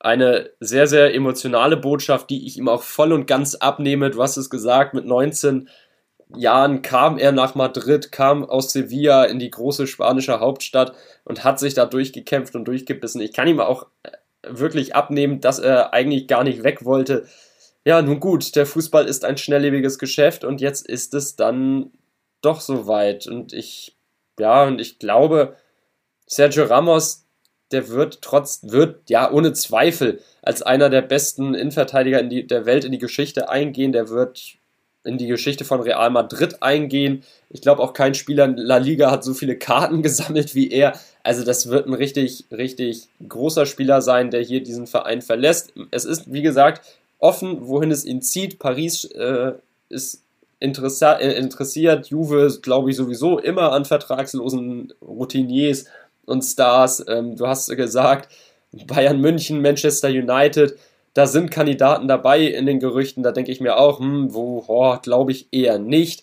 eine 0.00 0.50
sehr, 0.60 0.86
sehr 0.86 1.14
emotionale 1.14 1.76
Botschaft, 1.76 2.30
die 2.30 2.46
ich 2.46 2.56
ihm 2.56 2.68
auch 2.68 2.82
voll 2.82 3.12
und 3.12 3.26
ganz 3.26 3.54
abnehme. 3.54 4.10
Du 4.10 4.22
hast 4.22 4.38
es 4.38 4.48
gesagt, 4.48 4.94
mit 4.94 5.04
19 5.04 5.68
Jahren 6.36 6.82
kam 6.82 7.18
er 7.18 7.32
nach 7.32 7.54
Madrid, 7.54 8.12
kam 8.12 8.44
aus 8.44 8.72
Sevilla 8.72 9.24
in 9.24 9.38
die 9.38 9.50
große 9.50 9.86
spanische 9.86 10.40
Hauptstadt 10.40 10.94
und 11.24 11.44
hat 11.44 11.58
sich 11.58 11.74
da 11.74 11.86
durchgekämpft 11.86 12.54
und 12.54 12.64
durchgebissen. 12.64 13.20
Ich 13.20 13.32
kann 13.32 13.48
ihm 13.48 13.60
auch 13.60 13.88
äh, 14.02 14.10
wirklich 14.48 14.94
abnehmen, 14.94 15.40
dass 15.40 15.58
er 15.58 15.92
eigentlich 15.92 16.28
gar 16.28 16.44
nicht 16.44 16.62
weg 16.62 16.84
wollte. 16.84 17.26
Ja, 17.84 18.00
nun 18.00 18.20
gut, 18.20 18.56
der 18.56 18.66
Fußball 18.66 19.06
ist 19.06 19.24
ein 19.24 19.36
schnelllebiges 19.36 19.98
Geschäft 19.98 20.44
und 20.44 20.60
jetzt 20.60 20.86
ist 20.86 21.14
es 21.14 21.36
dann 21.36 21.90
doch 22.40 22.60
soweit. 22.60 23.26
Und 23.26 23.52
ich 23.52 23.96
ja, 24.40 24.64
und 24.64 24.80
ich 24.80 24.98
glaube, 24.98 25.56
Sergio 26.26 26.64
Ramos, 26.64 27.24
der 27.72 27.88
wird 27.88 28.22
trotz, 28.22 28.60
wird 28.62 29.08
ja 29.08 29.30
ohne 29.30 29.52
Zweifel 29.52 30.20
als 30.42 30.62
einer 30.62 30.90
der 30.90 31.02
besten 31.02 31.54
Innenverteidiger 31.54 32.20
in 32.20 32.30
die, 32.30 32.46
der 32.46 32.66
Welt 32.66 32.84
in 32.84 32.92
die 32.92 32.98
Geschichte 32.98 33.48
eingehen. 33.48 33.92
Der 33.92 34.08
wird 34.08 34.56
in 35.04 35.18
die 35.18 35.26
Geschichte 35.26 35.64
von 35.64 35.80
Real 35.80 36.10
Madrid 36.10 36.62
eingehen. 36.62 37.22
Ich 37.48 37.62
glaube 37.62 37.82
auch 37.82 37.94
kein 37.94 38.14
Spieler 38.14 38.44
in 38.44 38.56
La 38.56 38.76
Liga 38.76 39.10
hat 39.10 39.24
so 39.24 39.34
viele 39.34 39.56
Karten 39.56 40.02
gesammelt 40.02 40.54
wie 40.54 40.70
er. 40.70 40.98
Also 41.22 41.44
das 41.44 41.68
wird 41.68 41.86
ein 41.86 41.94
richtig, 41.94 42.44
richtig 42.50 43.08
großer 43.26 43.66
Spieler 43.66 44.02
sein, 44.02 44.30
der 44.30 44.42
hier 44.42 44.62
diesen 44.62 44.86
Verein 44.86 45.22
verlässt. 45.22 45.72
Es 45.90 46.04
ist, 46.04 46.32
wie 46.32 46.42
gesagt, 46.42 46.82
offen, 47.18 47.68
wohin 47.68 47.90
es 47.90 48.04
ihn 48.04 48.22
zieht. 48.22 48.58
Paris 48.58 49.04
äh, 49.04 49.52
ist 49.88 50.22
interessiert. 50.60 52.06
Juve, 52.08 52.58
glaube 52.62 52.90
ich, 52.90 52.96
sowieso 52.96 53.38
immer 53.38 53.72
an 53.72 53.84
vertragslosen 53.84 54.92
Routiniers 55.02 55.86
und 56.26 56.42
Stars. 56.42 57.04
Ähm, 57.08 57.36
du 57.36 57.46
hast 57.46 57.68
gesagt, 57.76 58.30
Bayern 58.86 59.20
München, 59.20 59.62
Manchester 59.62 60.08
United, 60.08 60.78
da 61.14 61.26
sind 61.26 61.50
Kandidaten 61.50 62.06
dabei 62.06 62.40
in 62.42 62.66
den 62.66 62.78
Gerüchten. 62.78 63.22
Da 63.22 63.32
denke 63.32 63.50
ich 63.50 63.60
mir 63.60 63.76
auch, 63.78 63.98
hm, 63.98 64.32
wo, 64.32 64.64
oh, 64.68 64.96
glaube 65.02 65.32
ich 65.32 65.48
eher 65.50 65.78
nicht. 65.78 66.22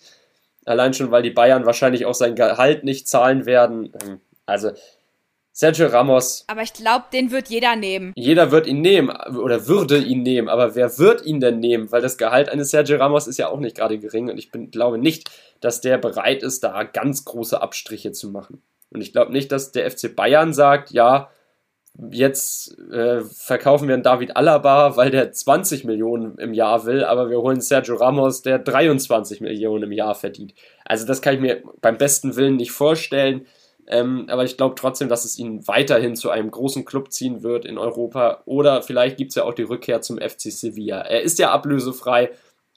Allein 0.64 0.94
schon, 0.94 1.10
weil 1.10 1.22
die 1.22 1.30
Bayern 1.30 1.66
wahrscheinlich 1.66 2.06
auch 2.06 2.14
sein 2.14 2.34
Gehalt 2.34 2.84
nicht 2.84 3.08
zahlen 3.08 3.44
werden. 3.44 3.92
Ähm, 4.02 4.20
also 4.46 4.70
Sergio 5.58 5.88
Ramos. 5.88 6.44
Aber 6.46 6.62
ich 6.62 6.72
glaube, 6.72 7.06
den 7.12 7.32
wird 7.32 7.48
jeder 7.48 7.74
nehmen. 7.74 8.12
Jeder 8.14 8.52
wird 8.52 8.68
ihn 8.68 8.80
nehmen 8.80 9.10
oder 9.10 9.66
würde 9.66 9.98
ihn 9.98 10.22
nehmen. 10.22 10.48
Aber 10.48 10.76
wer 10.76 10.98
wird 10.98 11.26
ihn 11.26 11.40
denn 11.40 11.58
nehmen? 11.58 11.90
Weil 11.90 12.00
das 12.00 12.16
Gehalt 12.16 12.48
eines 12.48 12.70
Sergio 12.70 12.96
Ramos 12.96 13.26
ist 13.26 13.38
ja 13.38 13.48
auch 13.48 13.58
nicht 13.58 13.76
gerade 13.76 13.98
gering. 13.98 14.30
Und 14.30 14.38
ich 14.38 14.52
bin, 14.52 14.70
glaube 14.70 14.98
nicht, 14.98 15.28
dass 15.60 15.80
der 15.80 15.98
bereit 15.98 16.44
ist, 16.44 16.62
da 16.62 16.84
ganz 16.84 17.24
große 17.24 17.60
Abstriche 17.60 18.12
zu 18.12 18.30
machen. 18.30 18.62
Und 18.90 19.00
ich 19.00 19.10
glaube 19.10 19.32
nicht, 19.32 19.50
dass 19.50 19.72
der 19.72 19.90
FC 19.90 20.14
Bayern 20.14 20.54
sagt, 20.54 20.92
ja, 20.92 21.28
jetzt 22.08 22.78
äh, 22.92 23.22
verkaufen 23.22 23.88
wir 23.88 23.94
einen 23.94 24.04
David 24.04 24.36
Alaba, 24.36 24.96
weil 24.96 25.10
der 25.10 25.32
20 25.32 25.82
Millionen 25.82 26.38
im 26.38 26.54
Jahr 26.54 26.86
will, 26.86 27.02
aber 27.02 27.30
wir 27.30 27.38
holen 27.38 27.60
Sergio 27.60 27.96
Ramos, 27.96 28.42
der 28.42 28.60
23 28.60 29.40
Millionen 29.40 29.82
im 29.82 29.92
Jahr 29.92 30.14
verdient. 30.14 30.54
Also 30.84 31.04
das 31.04 31.20
kann 31.20 31.34
ich 31.34 31.40
mir 31.40 31.64
beim 31.80 31.98
besten 31.98 32.36
Willen 32.36 32.54
nicht 32.54 32.70
vorstellen. 32.70 33.44
Ähm, 33.90 34.26
aber 34.28 34.44
ich 34.44 34.56
glaube 34.56 34.74
trotzdem, 34.74 35.08
dass 35.08 35.24
es 35.24 35.38
ihn 35.38 35.66
weiterhin 35.66 36.14
zu 36.14 36.30
einem 36.30 36.50
großen 36.50 36.84
Club 36.84 37.10
ziehen 37.10 37.42
wird 37.42 37.64
in 37.64 37.78
Europa. 37.78 38.42
Oder 38.44 38.82
vielleicht 38.82 39.16
gibt 39.16 39.30
es 39.30 39.36
ja 39.36 39.44
auch 39.44 39.54
die 39.54 39.62
Rückkehr 39.62 40.02
zum 40.02 40.18
FC 40.18 40.52
Sevilla. 40.52 41.00
Er 41.00 41.22
ist 41.22 41.38
ja 41.38 41.50
ablösefrei 41.50 42.30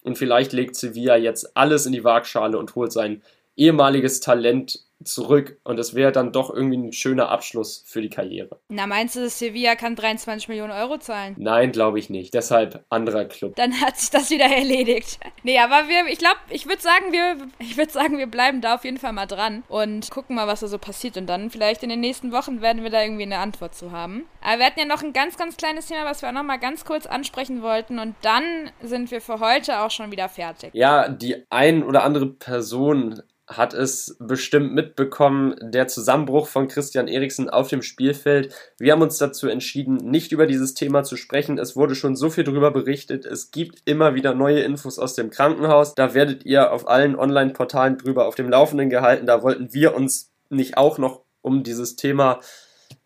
und 0.03 0.17
vielleicht 0.17 0.53
legt 0.53 0.75
Sevilla 0.75 1.17
jetzt 1.17 1.55
alles 1.55 1.85
in 1.85 1.91
die 1.91 2.05
Waagschale 2.05 2.57
und 2.57 2.75
holt 2.75 2.93
sein 2.93 3.21
ehemaliges 3.57 4.21
Talent 4.21 4.79
zurück 5.05 5.59
und 5.63 5.79
es 5.79 5.95
wäre 5.95 6.11
dann 6.11 6.31
doch 6.31 6.53
irgendwie 6.53 6.77
ein 6.77 6.93
schöner 6.93 7.29
Abschluss 7.29 7.83
für 7.85 8.01
die 8.01 8.09
Karriere. 8.09 8.59
Na, 8.69 8.87
meinst 8.87 9.15
du, 9.15 9.29
Sevilla 9.29 9.75
kann 9.75 9.95
23 9.95 10.47
Millionen 10.49 10.71
Euro 10.71 10.97
zahlen? 10.97 11.35
Nein, 11.37 11.71
glaube 11.71 11.99
ich 11.99 12.09
nicht. 12.09 12.33
Deshalb 12.33 12.85
anderer 12.89 13.25
Club. 13.25 13.55
Dann 13.55 13.79
hat 13.81 13.97
sich 13.97 14.09
das 14.09 14.29
wieder 14.29 14.45
erledigt. 14.45 15.19
Nee, 15.43 15.59
aber 15.59 15.87
wir, 15.87 16.07
ich 16.11 16.19
glaube, 16.19 16.37
ich 16.49 16.67
würde 16.67 16.81
sagen, 16.81 17.11
wir, 17.11 17.37
ich 17.59 17.77
würde 17.77 17.91
sagen, 17.91 18.17
wir 18.17 18.27
bleiben 18.27 18.61
da 18.61 18.75
auf 18.75 18.85
jeden 18.85 18.97
Fall 18.97 19.13
mal 19.13 19.25
dran 19.25 19.63
und 19.67 20.11
gucken 20.11 20.35
mal, 20.35 20.47
was 20.47 20.61
da 20.61 20.67
so 20.67 20.77
passiert 20.77 21.17
und 21.17 21.27
dann 21.27 21.49
vielleicht 21.49 21.83
in 21.83 21.89
den 21.89 21.99
nächsten 21.99 22.31
Wochen 22.31 22.61
werden 22.61 22.83
wir 22.83 22.89
da 22.89 23.01
irgendwie 23.01 23.23
eine 23.23 23.39
Antwort 23.39 23.75
zu 23.75 23.91
haben. 23.91 24.25
Aber 24.41 24.59
wir 24.59 24.65
hatten 24.65 24.79
ja 24.79 24.85
noch 24.85 25.03
ein 25.03 25.13
ganz, 25.13 25.37
ganz 25.37 25.57
kleines 25.57 25.87
Thema, 25.87 26.05
was 26.05 26.21
wir 26.21 26.29
auch 26.29 26.33
noch 26.33 26.43
mal 26.43 26.57
ganz 26.57 26.85
kurz 26.85 27.05
ansprechen 27.05 27.61
wollten 27.61 27.99
und 27.99 28.15
dann 28.21 28.43
sind 28.81 29.11
wir 29.11 29.21
für 29.21 29.39
heute 29.39 29.79
auch 29.79 29.91
schon 29.91 30.11
wieder 30.11 30.29
fertig. 30.29 30.71
Ja, 30.73 31.09
die 31.09 31.45
ein 31.49 31.83
oder 31.83 32.03
andere 32.03 32.27
Person 32.27 33.21
hat 33.51 33.73
es 33.73 34.15
bestimmt 34.19 34.73
mitbekommen, 34.73 35.55
der 35.61 35.87
Zusammenbruch 35.87 36.47
von 36.47 36.67
Christian 36.67 37.07
Eriksen 37.07 37.49
auf 37.49 37.67
dem 37.67 37.81
Spielfeld. 37.81 38.53
Wir 38.79 38.93
haben 38.93 39.01
uns 39.01 39.17
dazu 39.17 39.47
entschieden, 39.47 39.97
nicht 39.97 40.31
über 40.31 40.47
dieses 40.47 40.73
Thema 40.73 41.03
zu 41.03 41.17
sprechen. 41.17 41.57
Es 41.57 41.75
wurde 41.75 41.95
schon 41.95 42.15
so 42.15 42.29
viel 42.29 42.43
darüber 42.43 42.71
berichtet. 42.71 43.25
Es 43.25 43.51
gibt 43.51 43.81
immer 43.85 44.15
wieder 44.15 44.33
neue 44.33 44.61
Infos 44.61 44.97
aus 44.97 45.15
dem 45.15 45.29
Krankenhaus. 45.29 45.95
Da 45.95 46.13
werdet 46.13 46.45
ihr 46.45 46.71
auf 46.71 46.87
allen 46.87 47.15
Online-Portalen 47.15 47.97
drüber 47.97 48.27
auf 48.27 48.35
dem 48.35 48.49
Laufenden 48.49 48.89
gehalten. 48.89 49.25
Da 49.25 49.43
wollten 49.43 49.73
wir 49.73 49.95
uns 49.95 50.31
nicht 50.49 50.77
auch 50.77 50.97
noch 50.97 51.23
um 51.41 51.63
dieses 51.63 51.95
Thema, 51.95 52.39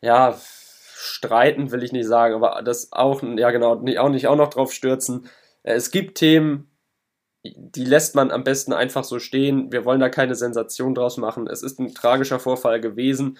ja, 0.01 0.37
streiten, 0.97 1.71
will 1.71 1.83
ich 1.83 1.91
nicht 1.91 2.07
sagen, 2.07 2.35
aber 2.35 2.61
das 2.63 2.91
auch, 2.91 3.21
ja 3.21 3.51
genau, 3.51 3.73
auch 3.73 4.09
nicht 4.09 4.27
auch 4.27 4.35
noch 4.35 4.49
drauf 4.49 4.73
stürzen. 4.73 5.27
Es 5.63 5.91
gibt 5.91 6.17
Themen, 6.17 6.69
die 7.55 7.85
lässt 7.85 8.15
man 8.15 8.31
am 8.31 8.43
besten 8.43 8.73
einfach 8.73 9.03
so 9.03 9.19
stehen. 9.19 9.71
Wir 9.71 9.85
wollen 9.85 9.99
da 9.99 10.09
keine 10.09 10.35
Sensation 10.35 10.95
draus 10.95 11.17
machen. 11.17 11.47
Es 11.47 11.63
ist 11.63 11.79
ein 11.79 11.93
tragischer 11.93 12.39
Vorfall 12.39 12.79
gewesen. 12.79 13.37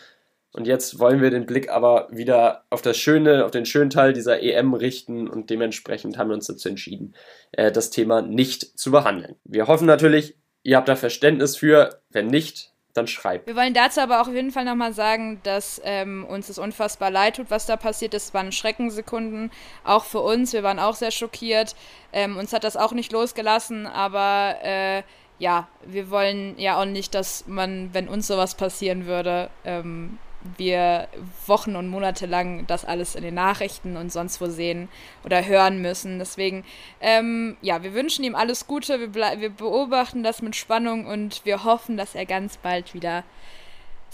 Und 0.53 0.67
jetzt 0.67 0.99
wollen 0.99 1.21
wir 1.21 1.31
den 1.31 1.45
Blick 1.45 1.69
aber 1.69 2.07
wieder 2.11 2.63
auf 2.69 2.81
das 2.81 2.97
Schöne, 2.97 3.43
auf 3.43 3.51
den 3.51 3.65
schönen 3.65 3.89
Teil 3.89 4.13
dieser 4.13 4.41
EM 4.41 4.73
richten 4.73 5.27
und 5.27 5.49
dementsprechend 5.49 6.17
haben 6.17 6.29
wir 6.29 6.35
uns 6.35 6.47
dazu 6.47 6.69
entschieden, 6.69 7.13
äh, 7.51 7.73
das 7.73 7.89
Thema 7.89 8.21
nicht 8.21 8.79
zu 8.79 8.89
behandeln. 8.89 9.35
Wir 9.43 9.67
hoffen 9.67 9.85
natürlich, 9.85 10.37
ihr 10.63 10.77
habt 10.77 10.87
da 10.87 10.95
Verständnis 10.95 11.57
für. 11.57 11.99
Wenn 12.09 12.27
nicht, 12.27 12.71
dann 12.95 13.07
schreibt. 13.07 13.47
Wir 13.47 13.55
wollen 13.55 13.73
dazu 13.73 14.01
aber 14.01 14.21
auch 14.21 14.27
auf 14.27 14.33
jeden 14.33 14.51
Fall 14.51 14.65
nochmal 14.65 14.93
sagen, 14.93 15.39
dass 15.43 15.81
ähm, 15.83 16.25
uns 16.25 16.49
es 16.49 16.57
unfassbar 16.57 17.11
leid 17.11 17.35
tut, 17.35 17.51
was 17.51 17.65
da 17.65 17.75
passiert 17.75 18.13
ist. 18.13 18.27
Es 18.27 18.33
waren 18.33 18.51
Schreckensekunden, 18.51 19.51
auch 19.83 20.05
für 20.05 20.21
uns. 20.21 20.53
Wir 20.53 20.63
waren 20.63 20.79
auch 20.79 20.95
sehr 20.95 21.11
schockiert. 21.11 21.75
Ähm, 22.13 22.37
uns 22.37 22.53
hat 22.53 22.63
das 22.63 22.77
auch 22.77 22.93
nicht 22.93 23.11
losgelassen, 23.11 23.85
aber 23.85 24.55
äh, 24.63 25.03
ja, 25.37 25.67
wir 25.85 26.09
wollen 26.09 26.57
ja 26.57 26.79
auch 26.79 26.85
nicht, 26.85 27.13
dass 27.13 27.45
man, 27.47 27.93
wenn 27.93 28.07
uns 28.07 28.27
sowas 28.27 28.55
passieren 28.55 29.05
würde, 29.05 29.49
ähm, 29.65 30.17
wir 30.57 31.07
Wochen 31.47 31.75
und 31.75 31.87
Monate 31.87 32.25
lang 32.25 32.65
das 32.67 32.85
alles 32.85 33.15
in 33.15 33.23
den 33.23 33.35
Nachrichten 33.35 33.97
und 33.97 34.11
sonst 34.11 34.39
wo 34.41 34.47
sehen 34.47 34.89
oder 35.23 35.45
hören 35.45 35.81
müssen. 35.81 36.19
Deswegen, 36.19 36.63
ähm, 37.01 37.57
ja, 37.61 37.83
wir 37.83 37.93
wünschen 37.93 38.23
ihm 38.23 38.35
alles 38.35 38.67
Gute, 38.67 38.99
wir, 38.99 39.39
wir 39.39 39.49
beobachten 39.49 40.23
das 40.23 40.41
mit 40.41 40.55
Spannung 40.55 41.05
und 41.05 41.45
wir 41.45 41.63
hoffen, 41.63 41.97
dass 41.97 42.15
er 42.15 42.25
ganz 42.25 42.57
bald 42.57 42.93
wieder 42.93 43.23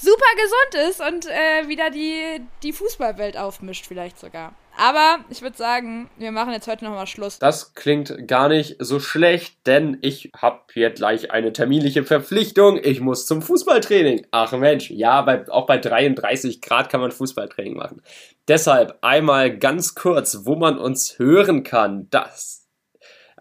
super 0.01 0.25
gesund 0.35 0.89
ist 0.89 1.01
und 1.01 1.25
äh, 1.27 1.67
wieder 1.67 1.89
die, 1.89 2.41
die 2.63 2.73
Fußballwelt 2.73 3.37
aufmischt, 3.37 3.85
vielleicht 3.85 4.19
sogar. 4.19 4.53
Aber 4.77 5.19
ich 5.29 5.41
würde 5.41 5.57
sagen, 5.57 6.09
wir 6.17 6.31
machen 6.31 6.53
jetzt 6.53 6.67
heute 6.67 6.85
nochmal 6.85 7.05
Schluss. 7.05 7.39
Das 7.39 7.75
klingt 7.75 8.27
gar 8.27 8.49
nicht 8.49 8.77
so 8.79 8.99
schlecht, 8.99 9.55
denn 9.67 9.97
ich 10.01 10.31
habe 10.35 10.61
hier 10.73 10.89
gleich 10.89 11.31
eine 11.31 11.53
terminliche 11.53 12.03
Verpflichtung. 12.03 12.79
Ich 12.81 13.01
muss 13.01 13.25
zum 13.25 13.41
Fußballtraining. 13.41 14.27
Ach 14.31 14.53
Mensch, 14.53 14.89
ja, 14.89 15.21
bei, 15.21 15.47
auch 15.49 15.65
bei 15.65 15.77
33 15.77 16.61
Grad 16.61 16.89
kann 16.89 17.01
man 17.01 17.11
Fußballtraining 17.11 17.75
machen. 17.75 18.01
Deshalb 18.47 18.97
einmal 19.01 19.55
ganz 19.55 19.93
kurz, 19.93 20.45
wo 20.45 20.55
man 20.55 20.79
uns 20.79 21.19
hören 21.19 21.63
kann. 21.63 22.07
Das 22.09 22.60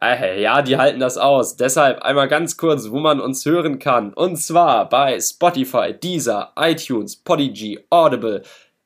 ja, 0.02 0.62
die 0.62 0.78
halten 0.78 0.98
das 0.98 1.18
aus. 1.18 1.56
Deshalb 1.56 2.02
einmal 2.02 2.28
ganz 2.28 2.56
kurz, 2.56 2.90
wo 2.90 2.98
man 2.98 3.20
uns 3.20 3.44
hören 3.44 3.78
kann. 3.78 4.14
Und 4.14 4.36
zwar 4.36 4.88
bei 4.88 5.20
Spotify, 5.20 5.92
Deezer, 5.92 6.52
iTunes, 6.56 7.16
Podigy, 7.16 7.78
Audible, 7.90 8.42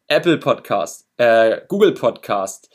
Apple 0.09 0.39
Podcast, 0.39 1.07
äh, 1.17 1.61
Google 1.69 1.93
Podcast. 1.93 2.69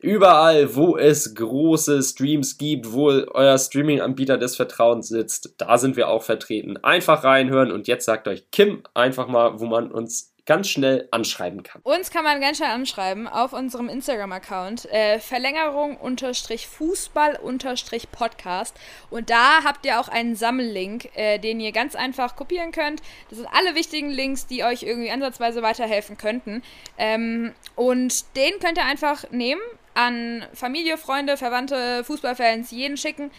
Überall, 0.00 0.74
wo 0.74 0.98
es 0.98 1.34
große 1.34 2.02
Streams 2.02 2.58
gibt, 2.58 2.92
wo 2.92 3.06
euer 3.06 3.56
Streaming-Anbieter 3.56 4.36
des 4.36 4.54
Vertrauens 4.54 5.08
sitzt, 5.08 5.54
da 5.56 5.78
sind 5.78 5.96
wir 5.96 6.08
auch 6.08 6.22
vertreten. 6.22 6.76
Einfach 6.82 7.24
reinhören 7.24 7.72
und 7.72 7.88
jetzt 7.88 8.04
sagt 8.04 8.28
euch 8.28 8.50
Kim 8.50 8.82
einfach 8.92 9.28
mal, 9.28 9.60
wo 9.60 9.64
man 9.64 9.90
uns 9.90 10.33
ganz 10.46 10.68
schnell 10.68 11.08
anschreiben 11.10 11.62
kann. 11.62 11.80
Uns 11.82 12.10
kann 12.10 12.24
man 12.24 12.40
ganz 12.40 12.58
schnell 12.58 12.70
anschreiben 12.70 13.26
auf 13.26 13.52
unserem 13.52 13.88
Instagram-Account 13.88 14.86
äh, 14.86 15.18
Verlängerung 15.18 15.96
unterstrich 15.96 16.66
Fußball 16.66 17.36
unterstrich 17.36 18.10
Podcast 18.10 18.76
und 19.10 19.30
da 19.30 19.64
habt 19.64 19.86
ihr 19.86 20.00
auch 20.00 20.08
einen 20.08 20.36
Sammellink, 20.36 21.10
äh, 21.16 21.38
den 21.38 21.60
ihr 21.60 21.72
ganz 21.72 21.94
einfach 21.94 22.36
kopieren 22.36 22.72
könnt. 22.72 23.00
Das 23.30 23.38
sind 23.38 23.48
alle 23.52 23.74
wichtigen 23.74 24.10
Links, 24.10 24.46
die 24.46 24.64
euch 24.64 24.82
irgendwie 24.82 25.10
ansatzweise 25.10 25.62
weiterhelfen 25.62 26.18
könnten 26.18 26.62
ähm, 26.98 27.52
und 27.74 28.36
den 28.36 28.58
könnt 28.60 28.78
ihr 28.78 28.84
einfach 28.84 29.30
nehmen 29.30 29.62
an 29.94 30.44
Familie, 30.52 30.98
Freunde, 30.98 31.36
Verwandte, 31.36 32.04
Fußballfans, 32.04 32.70
jeden 32.70 32.96
schicken 32.96 33.30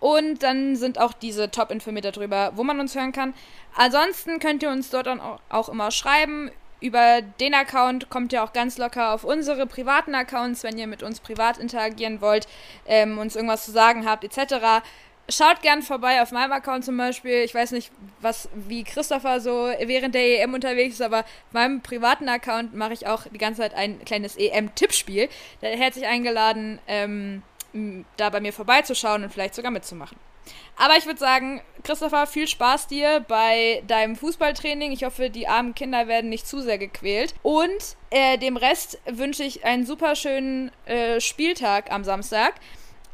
und 0.00 0.42
dann 0.42 0.76
sind 0.76 0.98
auch 0.98 1.12
diese 1.12 1.50
top 1.50 1.70
informiert 1.70 2.04
darüber, 2.04 2.52
wo 2.54 2.64
man 2.64 2.80
uns 2.80 2.94
hören 2.94 3.12
kann. 3.12 3.34
Ansonsten 3.76 4.38
könnt 4.38 4.62
ihr 4.62 4.70
uns 4.70 4.90
dort 4.90 5.06
dann 5.06 5.20
auch 5.48 5.68
immer 5.68 5.90
schreiben. 5.90 6.50
Über 6.80 7.22
den 7.40 7.54
Account 7.54 8.08
kommt 8.08 8.32
ihr 8.32 8.44
auch 8.44 8.52
ganz 8.52 8.78
locker 8.78 9.12
auf 9.12 9.24
unsere 9.24 9.66
privaten 9.66 10.14
Accounts, 10.14 10.62
wenn 10.62 10.78
ihr 10.78 10.86
mit 10.86 11.02
uns 11.02 11.18
privat 11.18 11.58
interagieren 11.58 12.20
wollt, 12.20 12.46
ähm, 12.86 13.18
uns 13.18 13.34
irgendwas 13.34 13.64
zu 13.64 13.72
sagen 13.72 14.08
habt, 14.08 14.22
etc. 14.22 14.84
Schaut 15.28 15.60
gern 15.60 15.82
vorbei 15.82 16.22
auf 16.22 16.30
meinem 16.30 16.52
Account 16.52 16.84
zum 16.84 16.96
Beispiel. 16.96 17.42
Ich 17.42 17.52
weiß 17.52 17.72
nicht, 17.72 17.90
was 18.20 18.48
wie 18.54 18.84
Christopher 18.84 19.40
so 19.40 19.70
während 19.80 20.14
der 20.14 20.40
EM 20.40 20.54
unterwegs 20.54 20.94
ist, 20.94 21.02
aber 21.02 21.20
auf 21.20 21.52
meinem 21.52 21.82
privaten 21.82 22.28
Account 22.28 22.74
mache 22.74 22.92
ich 22.92 23.08
auch 23.08 23.24
die 23.26 23.38
ganze 23.38 23.62
Zeit 23.62 23.74
ein 23.74 24.04
kleines 24.04 24.36
EM-Tippspiel. 24.36 25.28
Herzlich 25.60 26.06
eingeladen. 26.06 26.78
Ähm, 26.86 27.42
da 28.16 28.30
bei 28.30 28.40
mir 28.40 28.52
vorbeizuschauen 28.52 29.24
und 29.24 29.32
vielleicht 29.32 29.54
sogar 29.54 29.70
mitzumachen. 29.70 30.18
Aber 30.76 30.96
ich 30.96 31.06
würde 31.06 31.18
sagen, 31.18 31.60
Christopher, 31.82 32.26
viel 32.26 32.46
Spaß 32.46 32.86
dir 32.86 33.24
bei 33.26 33.82
deinem 33.86 34.16
Fußballtraining. 34.16 34.92
Ich 34.92 35.04
hoffe, 35.04 35.30
die 35.30 35.48
armen 35.48 35.74
Kinder 35.74 36.06
werden 36.08 36.30
nicht 36.30 36.46
zu 36.46 36.60
sehr 36.60 36.78
gequält. 36.78 37.34
Und 37.42 37.96
äh, 38.10 38.38
dem 38.38 38.56
Rest 38.56 39.00
wünsche 39.06 39.42
ich 39.42 39.64
einen 39.64 39.86
super 39.86 40.14
schönen 40.14 40.70
äh, 40.86 41.20
Spieltag 41.20 41.90
am 41.90 42.04
Samstag, 42.04 42.54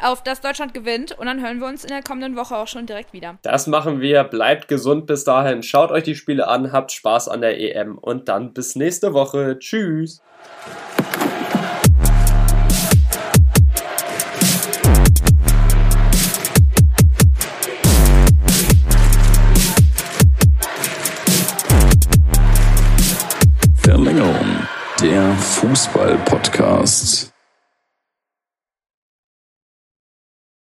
auf 0.01 0.23
das 0.23 0.41
Deutschland 0.41 0.75
gewinnt. 0.75 1.19
Und 1.19 1.27
dann 1.27 1.43
hören 1.43 1.59
wir 1.61 1.67
uns 1.67 1.85
in 1.85 1.89
der 1.89 2.03
kommenden 2.03 2.37
Woche 2.37 2.57
auch 2.57 2.69
schon 2.69 2.87
direkt 2.87 3.13
wieder. 3.13 3.39
Das 3.43 3.67
machen 3.67 4.01
wir. 4.01 4.25
Bleibt 4.25 4.69
gesund 4.69 5.07
bis 5.07 5.25
dahin. 5.25 5.63
Schaut 5.63 5.91
euch 5.91 6.05
die 6.05 6.15
Spiele 6.15 6.49
an, 6.49 6.73
habt 6.73 6.93
Spaß 6.93 7.29
an 7.29 7.41
der 7.41 7.59
EM 7.59 7.99
und 7.99 8.29
dann 8.29 8.53
bis 8.53 8.77
nächste 8.77 9.15
Woche. 9.15 9.59
Tschüss. 9.59 10.23
Fußball-Podcast. 25.75 27.34